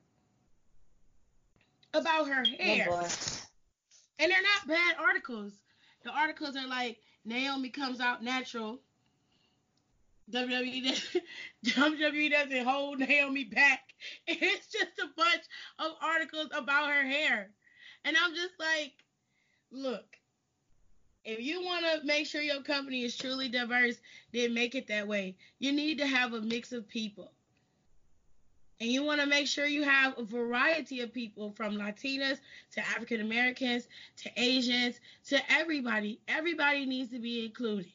About 1.93 2.27
her 2.27 2.45
oh, 2.47 2.63
hair. 2.63 2.87
Oh. 2.91 3.07
And 4.19 4.31
they're 4.31 4.41
not 4.43 4.67
bad 4.67 4.95
articles. 4.99 5.53
The 6.03 6.11
articles 6.11 6.55
are 6.55 6.67
like 6.67 6.97
Naomi 7.25 7.69
comes 7.69 7.99
out 7.99 8.23
natural. 8.23 8.79
WWE 10.31 10.83
doesn't, 10.83 11.23
WWE 11.65 12.31
doesn't 12.31 12.65
hold 12.65 12.99
Naomi 12.99 13.43
back. 13.45 13.81
It's 14.27 14.65
just 14.67 14.97
a 14.99 15.09
bunch 15.15 15.43
of 15.77 15.91
articles 16.01 16.47
about 16.55 16.89
her 16.89 17.03
hair. 17.03 17.51
And 18.03 18.17
I'm 18.17 18.33
just 18.33 18.53
like, 18.59 18.93
look, 19.71 20.05
if 21.23 21.39
you 21.39 21.63
want 21.63 21.85
to 21.85 22.05
make 22.07 22.25
sure 22.25 22.41
your 22.41 22.63
company 22.63 23.03
is 23.03 23.15
truly 23.15 23.47
diverse, 23.47 23.97
then 24.33 24.55
make 24.55 24.73
it 24.73 24.87
that 24.87 25.07
way. 25.07 25.35
You 25.59 25.71
need 25.71 25.99
to 25.99 26.07
have 26.07 26.33
a 26.33 26.41
mix 26.41 26.71
of 26.71 26.87
people. 26.87 27.31
And 28.81 28.91
you 28.91 29.03
want 29.03 29.21
to 29.21 29.27
make 29.27 29.47
sure 29.47 29.67
you 29.67 29.83
have 29.83 30.17
a 30.17 30.23
variety 30.23 31.01
of 31.01 31.13
people 31.13 31.53
from 31.53 31.75
Latinas 31.77 32.39
to 32.73 32.81
African 32.81 33.21
Americans 33.21 33.87
to 34.17 34.31
Asians 34.37 34.99
to 35.29 35.39
everybody. 35.51 36.19
Everybody 36.27 36.85
needs 36.87 37.11
to 37.11 37.19
be 37.19 37.45
included. 37.45 37.91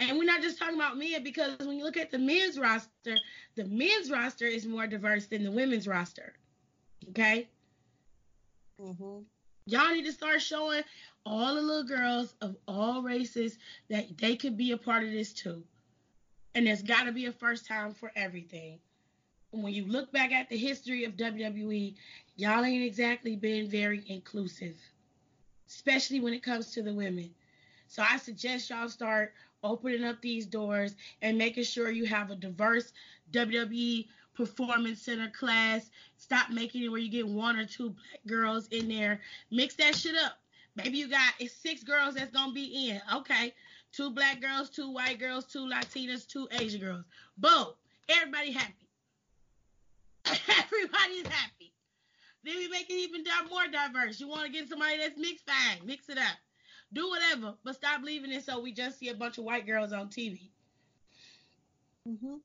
And 0.00 0.18
we're 0.18 0.24
not 0.24 0.42
just 0.42 0.58
talking 0.58 0.76
about 0.76 0.98
men 0.98 1.22
because 1.22 1.58
when 1.60 1.76
you 1.78 1.84
look 1.84 1.98
at 1.98 2.10
the 2.10 2.18
men's 2.18 2.58
roster, 2.58 3.20
the 3.56 3.64
men's 3.64 4.10
roster 4.10 4.46
is 4.46 4.66
more 4.66 4.86
diverse 4.86 5.26
than 5.26 5.44
the 5.44 5.52
women's 5.52 5.86
roster. 5.86 6.32
Okay? 7.10 7.48
hmm 8.80 9.20
Y'all 9.66 9.92
need 9.92 10.04
to 10.06 10.12
start 10.12 10.40
showing 10.42 10.82
all 11.26 11.54
the 11.54 11.62
little 11.62 11.84
girls 11.84 12.34
of 12.40 12.56
all 12.68 13.02
races 13.02 13.58
that 13.90 14.18
they 14.18 14.36
could 14.36 14.56
be 14.56 14.72
a 14.72 14.76
part 14.78 15.04
of 15.04 15.10
this 15.10 15.32
too. 15.32 15.64
And 16.54 16.66
there's 16.66 16.82
got 16.82 17.04
to 17.04 17.12
be 17.12 17.26
a 17.26 17.32
first 17.32 17.66
time 17.66 17.92
for 17.94 18.10
everything. 18.16 18.80
When 19.62 19.72
you 19.72 19.86
look 19.86 20.12
back 20.12 20.32
at 20.32 20.48
the 20.48 20.56
history 20.56 21.04
of 21.04 21.16
WWE, 21.16 21.94
y'all 22.36 22.64
ain't 22.64 22.84
exactly 22.84 23.36
been 23.36 23.68
very 23.68 24.04
inclusive, 24.06 24.76
especially 25.68 26.20
when 26.20 26.34
it 26.34 26.42
comes 26.42 26.72
to 26.72 26.82
the 26.82 26.92
women. 26.92 27.30
So 27.88 28.02
I 28.08 28.18
suggest 28.18 28.70
y'all 28.70 28.88
start 28.88 29.32
opening 29.62 30.04
up 30.04 30.20
these 30.20 30.46
doors 30.46 30.94
and 31.22 31.38
making 31.38 31.64
sure 31.64 31.90
you 31.90 32.04
have 32.06 32.30
a 32.30 32.36
diverse 32.36 32.92
WWE 33.32 34.06
performance 34.34 35.02
center 35.02 35.30
class. 35.30 35.90
Stop 36.18 36.50
making 36.50 36.82
it 36.84 36.88
where 36.88 37.00
you 37.00 37.10
get 37.10 37.26
one 37.26 37.56
or 37.56 37.64
two 37.64 37.90
black 37.90 38.20
girls 38.26 38.68
in 38.68 38.88
there. 38.88 39.20
Mix 39.50 39.74
that 39.76 39.96
shit 39.96 40.14
up. 40.16 40.38
Maybe 40.76 40.98
you 40.98 41.08
got 41.08 41.32
it's 41.40 41.54
six 41.54 41.82
girls 41.82 42.14
that's 42.14 42.30
gonna 42.30 42.52
be 42.52 42.90
in. 42.90 43.00
Okay. 43.14 43.54
Two 43.92 44.10
black 44.10 44.42
girls, 44.42 44.68
two 44.68 44.90
white 44.90 45.18
girls, 45.18 45.46
two 45.46 45.66
Latinas, 45.66 46.26
two 46.26 46.46
Asian 46.52 46.80
girls. 46.80 47.04
Boom. 47.38 47.68
Everybody 48.08 48.52
happy. 48.52 48.85
Everybody's 50.48 51.26
happy. 51.28 51.72
Then 52.44 52.56
we 52.56 52.68
make 52.68 52.90
it 52.90 52.94
even 52.94 53.24
more 53.50 53.66
diverse. 53.68 54.20
You 54.20 54.28
want 54.28 54.46
to 54.46 54.52
get 54.52 54.68
somebody 54.68 54.98
that's 54.98 55.18
mixed, 55.18 55.46
fine, 55.46 55.86
mix 55.86 56.08
it 56.08 56.18
up. 56.18 56.36
Do 56.92 57.08
whatever, 57.08 57.54
but 57.64 57.74
stop 57.74 58.02
leaving 58.02 58.32
it 58.32 58.44
so 58.44 58.60
we 58.60 58.72
just 58.72 58.98
see 58.98 59.08
a 59.08 59.14
bunch 59.14 59.38
of 59.38 59.44
white 59.44 59.66
girls 59.66 59.92
on 59.92 60.08
TV. 60.10 60.50
hmm 62.06 62.36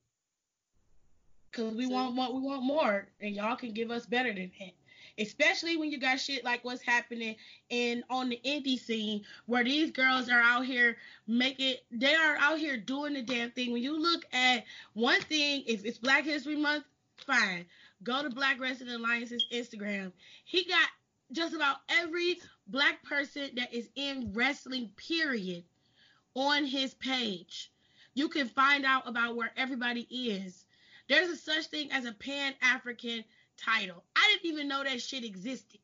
Cause 1.54 1.76
we 1.76 1.88
True. 1.88 1.96
want 1.96 2.16
more, 2.16 2.34
we 2.34 2.42
want 2.42 2.64
more, 2.64 3.08
and 3.20 3.36
y'all 3.36 3.56
can 3.58 3.74
give 3.74 3.92
us 3.92 4.06
better 4.06 4.34
than 4.34 4.52
that. 4.60 4.72
Especially 5.18 5.78
when 5.78 5.92
you 5.92 6.00
got 6.00 6.20
shit 6.20 6.44
like 6.44 6.64
what's 6.64 6.82
happening 6.82 7.36
in 7.70 8.04
on 8.10 8.30
the 8.30 8.40
indie 8.46 8.80
scene, 8.80 9.24
where 9.48 9.64
these 9.64 9.92
girls 9.92 10.30
are 10.30 10.42
out 10.42 10.66
here 10.66 10.98
making, 11.28 11.76
they 11.92 12.16
are 12.16 12.38
out 12.38 12.58
here 12.60 12.78
doing 12.78 13.14
the 13.14 13.22
damn 13.22 13.52
thing. 13.52 13.72
When 13.74 13.84
you 13.84 14.00
look 14.00 14.26
at 14.34 14.64
one 14.94 15.22
thing, 15.22 15.64
if 15.68 15.86
it's 15.86 15.98
Black 15.98 16.24
History 16.24 16.56
Month, 16.56 16.86
fine. 17.24 17.66
Go 18.04 18.24
to 18.24 18.30
Black 18.30 18.60
Wrestling 18.60 18.90
Alliance's 18.90 19.46
Instagram. 19.52 20.12
He 20.46 20.66
got 20.66 20.88
just 21.32 21.54
about 21.54 21.78
every 21.90 22.40
black 22.68 23.04
person 23.04 23.50
that 23.56 23.74
is 23.74 23.90
in 23.96 24.32
wrestling, 24.34 24.92
period, 24.98 25.64
on 26.34 26.66
his 26.66 26.94
page. 26.94 27.72
You 28.14 28.30
can 28.30 28.48
find 28.48 28.86
out 28.86 29.08
about 29.08 29.36
where 29.36 29.52
everybody 29.56 30.02
is. 30.02 30.66
There's 31.08 31.30
a 31.30 31.36
such 31.36 31.68
thing 31.68 31.92
as 31.92 32.06
a 32.06 32.14
Pan 32.14 32.54
African 32.62 33.24
title. 33.58 34.04
I 34.16 34.30
didn't 34.34 34.54
even 34.54 34.68
know 34.68 34.84
that 34.84 35.02
shit 35.02 35.24
existed. 35.24 35.80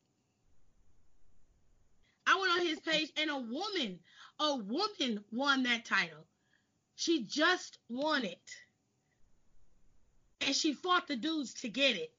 I 2.25 2.37
went 2.39 2.51
on 2.51 2.65
his 2.65 2.79
page 2.81 3.09
and 3.17 3.29
a 3.29 3.37
woman, 3.37 3.99
a 4.39 4.55
woman 4.55 5.23
won 5.31 5.63
that 5.63 5.85
title. 5.85 6.25
She 6.95 7.23
just 7.23 7.77
won 7.89 8.25
it. 8.25 8.51
And 10.41 10.55
she 10.55 10.73
fought 10.73 11.07
the 11.07 11.15
dudes 11.15 11.53
to 11.55 11.69
get 11.69 11.95
it. 11.95 12.11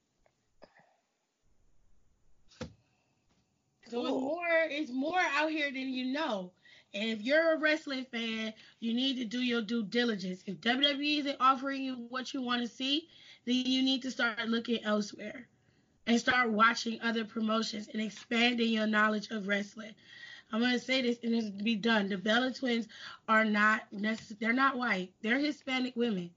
So 3.89 4.01
it's 4.01 4.11
more 4.11 4.47
it's 4.71 4.91
more 4.93 5.21
out 5.37 5.51
here 5.51 5.71
than 5.73 5.89
you 5.89 6.13
know. 6.13 6.53
And 6.95 7.11
if 7.11 7.23
you're 7.23 7.55
a 7.55 7.59
wrestling 7.59 8.07
fan, 8.11 8.53
you 8.81 8.95
need 8.95 9.17
to 9.17 9.25
do 9.25 9.41
your 9.41 9.63
due 9.63 9.85
diligence. 9.85 10.43
If 10.47 10.61
WWE 10.61 11.21
isn't 11.21 11.37
offering 11.41 11.83
you 11.83 12.07
what 12.09 12.33
you 12.33 12.43
want 12.43 12.63
to 12.63 12.69
see, 12.69 13.09
then 13.47 13.57
you 13.57 13.83
need 13.83 14.03
to 14.03 14.11
start 14.11 14.49
looking 14.49 14.83
elsewhere 14.85 15.49
and 16.07 16.19
start 16.19 16.51
watching 16.51 17.01
other 17.03 17.25
promotions 17.25 17.89
and 17.93 18.03
expanding 18.03 18.73
your 18.73 18.87
knowledge 18.87 19.31
of 19.31 19.49
wrestling. 19.49 19.95
I'm 20.51 20.61
gonna 20.61 20.79
say 20.79 21.03
this 21.03 21.19
and 21.23 21.35
it's 21.35 21.57
to 21.59 21.65
be 21.65 21.77
done. 21.77 22.09
The 22.09 22.17
Bella 22.17 22.53
twins 22.53 22.89
are 23.29 23.45
not 23.45 23.83
necess- 23.93 24.39
they're 24.39 24.55
not 24.55 24.79
white. 24.79 25.13
They're 25.21 25.39
Hispanic 25.39 25.95
women. 25.95 26.31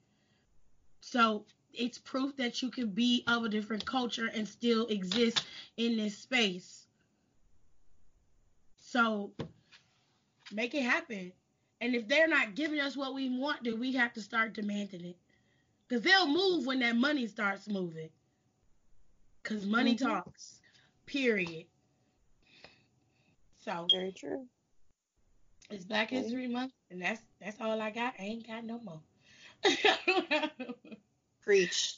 So 1.00 1.46
it's 1.74 1.98
proof 1.98 2.36
that 2.38 2.62
you 2.62 2.70
can 2.70 2.90
be 2.90 3.24
of 3.28 3.44
a 3.44 3.50
different 3.50 3.86
culture 3.86 4.30
and 4.34 4.48
still 4.48 4.88
exist 4.88 5.46
in 5.78 5.98
this 5.98 6.18
space. 6.18 6.86
So 8.78 9.32
make 10.52 10.74
it 10.74 10.84
happen. 10.84 11.32
And 11.80 11.96
if 11.96 12.08
they're 12.08 12.28
not 12.28 12.56
giving 12.56 12.80
us 12.80 12.96
what 12.96 13.14
we 13.14 13.40
want, 13.40 13.64
then 13.64 13.80
we 13.80 13.94
have 13.94 14.14
to 14.14 14.22
start 14.22 14.54
demanding 14.54 15.06
it. 15.06 15.18
Because 15.88 16.04
they'll 16.04 16.28
move 16.28 16.66
when 16.66 16.80
that 16.80 16.96
money 16.96 17.28
starts 17.28 17.68
moving. 17.68 18.10
Because 19.42 19.66
money 19.66 19.96
mm-hmm. 19.96 20.08
talks. 20.08 20.60
Period. 21.06 21.66
So 23.66 23.88
very 23.92 24.12
true. 24.12 24.46
It's 25.70 25.86
Black 25.86 26.10
History 26.10 26.48
Month, 26.48 26.74
and 26.90 27.02
that's 27.02 27.22
that's 27.40 27.62
all 27.62 27.82
I 27.82 27.92
got. 27.92 28.14
I 28.20 28.24
ain't 28.24 28.48
got 28.48 28.66
no 28.66 28.80
more. 28.80 29.00
Preach. 31.44 31.96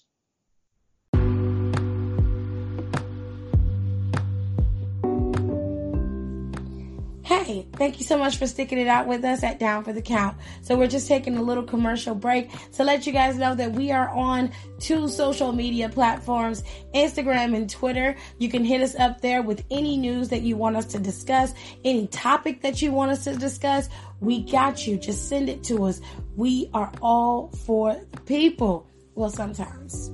Hey, 7.26 7.68
thank 7.74 8.00
you 8.00 8.06
so 8.06 8.18
much 8.18 8.38
for 8.38 8.48
sticking 8.48 8.78
it 8.78 8.88
out 8.88 9.08
with 9.08 9.24
us 9.26 9.44
at 9.44 9.60
Down 9.60 9.84
for 9.84 9.92
the 9.92 10.02
Count. 10.02 10.38
So 10.62 10.78
we're 10.78 10.88
just 10.88 11.08
taking 11.08 11.38
a 11.38 11.42
little 11.42 11.64
commercial 11.64 12.16
break 12.16 12.50
to 12.74 12.84
let 12.84 13.06
you 13.06 13.12
guys 13.12 13.38
know 13.38 13.56
that 13.56 13.74
we 13.74 13.92
are 13.92 14.10
on 14.10 14.52
two 14.80 15.08
social 15.08 15.52
media 15.52 15.90
platforms, 15.90 16.64
Instagram 16.94 17.56
and 17.56 17.70
Twitter. 17.70 18.16
You 18.40 18.50
can 18.50 18.64
hit 18.64 18.82
us 18.82 18.96
up 18.96 19.22
there 19.22 19.42
with 19.42 19.66
any 19.72 19.98
news 19.98 20.30
that 20.30 20.42
you 20.42 20.56
want 20.58 20.78
us 20.78 20.86
to 20.88 21.00
discuss, 21.00 21.54
any 21.84 22.08
topic 22.08 22.62
that 22.62 22.82
you 22.82 22.92
want 22.92 23.12
us 23.12 23.24
to 23.26 23.36
discuss. 23.36 23.90
We 24.20 24.44
got 24.44 24.86
you. 24.86 24.98
Just 24.98 25.28
send 25.28 25.50
it 25.50 25.64
to 25.66 25.86
us. 25.86 26.02
We 26.36 26.70
are 26.74 26.92
all 27.02 27.50
for 27.66 28.00
the 28.12 28.22
people. 28.22 28.93
Well, 29.16 29.30
sometimes. 29.30 30.12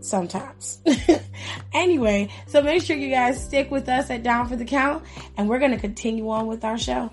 Sometimes. 0.00 0.80
anyway, 1.72 2.28
so 2.46 2.62
make 2.62 2.82
sure 2.82 2.96
you 2.96 3.10
guys 3.10 3.42
stick 3.42 3.70
with 3.70 3.88
us 3.88 4.08
at 4.10 4.22
Down 4.22 4.48
for 4.48 4.56
the 4.56 4.64
Count, 4.64 5.04
and 5.36 5.48
we're 5.48 5.58
going 5.58 5.72
to 5.72 5.78
continue 5.78 6.30
on 6.30 6.46
with 6.46 6.64
our 6.64 6.78
show. 6.78 7.10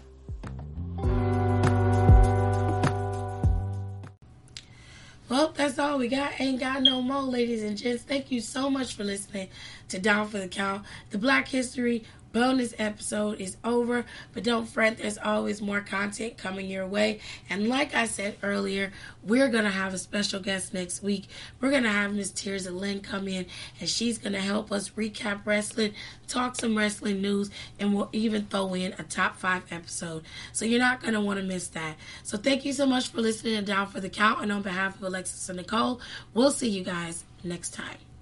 Well, 5.29 5.51
that's 5.55 5.79
all 5.79 5.97
we 5.97 6.09
got. 6.09 6.39
Ain't 6.39 6.59
got 6.59 6.83
no 6.83 7.01
more, 7.01 7.23
ladies 7.23 7.63
and 7.63 7.75
gents. 7.75 8.03
Thank 8.03 8.29
you 8.29 8.39
so 8.39 8.69
much 8.69 8.93
for 8.93 9.03
listening 9.03 9.49
to 9.89 9.97
Down 9.97 10.27
for 10.27 10.37
the 10.37 10.47
Count, 10.47 10.85
the 11.09 11.17
Black 11.17 11.47
History 11.47 12.03
bonus 12.33 12.73
episode 12.77 13.39
is 13.39 13.55
over, 13.63 14.05
but 14.33 14.43
don't 14.43 14.67
fret, 14.67 14.97
there's 14.97 15.17
always 15.17 15.61
more 15.61 15.79
content 15.79 16.37
coming 16.37 16.65
your 16.65 16.85
way. 16.85 17.21
And 17.49 17.69
like 17.69 17.95
I 17.95 18.07
said 18.07 18.35
earlier, 18.43 18.91
we're 19.23 19.47
going 19.47 19.63
to 19.63 19.69
have 19.69 19.93
a 19.93 19.97
special 19.97 20.39
guest 20.41 20.73
next 20.73 21.01
week. 21.01 21.27
We're 21.61 21.69
going 21.69 21.83
to 21.83 21.89
have 21.89 22.13
Miss 22.13 22.31
Tirza 22.31 22.73
Lynn 22.73 22.99
come 22.99 23.27
in, 23.27 23.45
and 23.79 23.87
she's 23.87 24.17
going 24.17 24.33
to 24.33 24.41
help 24.41 24.71
us 24.71 24.89
recap 24.89 25.45
wrestling, 25.45 25.93
talk 26.27 26.55
some 26.55 26.77
wrestling 26.77 27.21
news, 27.21 27.51
and 27.79 27.93
we'll 27.93 28.09
even 28.11 28.47
throw 28.47 28.73
in 28.73 28.93
a 28.97 29.03
top 29.03 29.37
five 29.37 29.63
episode. 29.71 30.23
So 30.51 30.65
you're 30.65 30.79
not 30.79 31.01
going 31.01 31.13
to 31.13 31.21
want 31.21 31.39
to 31.39 31.45
miss 31.45 31.67
that. 31.69 31.95
So 32.23 32.37
thank 32.37 32.65
you 32.65 32.73
so 32.73 32.85
much 32.85 33.09
for 33.09 33.21
listening 33.21 33.55
and 33.55 33.67
Down 33.67 33.87
for 33.87 33.99
the 33.99 34.09
Count. 34.09 34.41
And 34.41 34.51
on 34.51 34.63
behalf 34.63 34.95
of 34.95 35.03
Alexis 35.03 35.47
and 35.49 35.57
Nicole, 35.57 36.01
we'll 36.33 36.51
see 36.51 36.69
you 36.69 36.83
guys 36.83 37.23
next 37.43 37.73
time. 37.73 38.12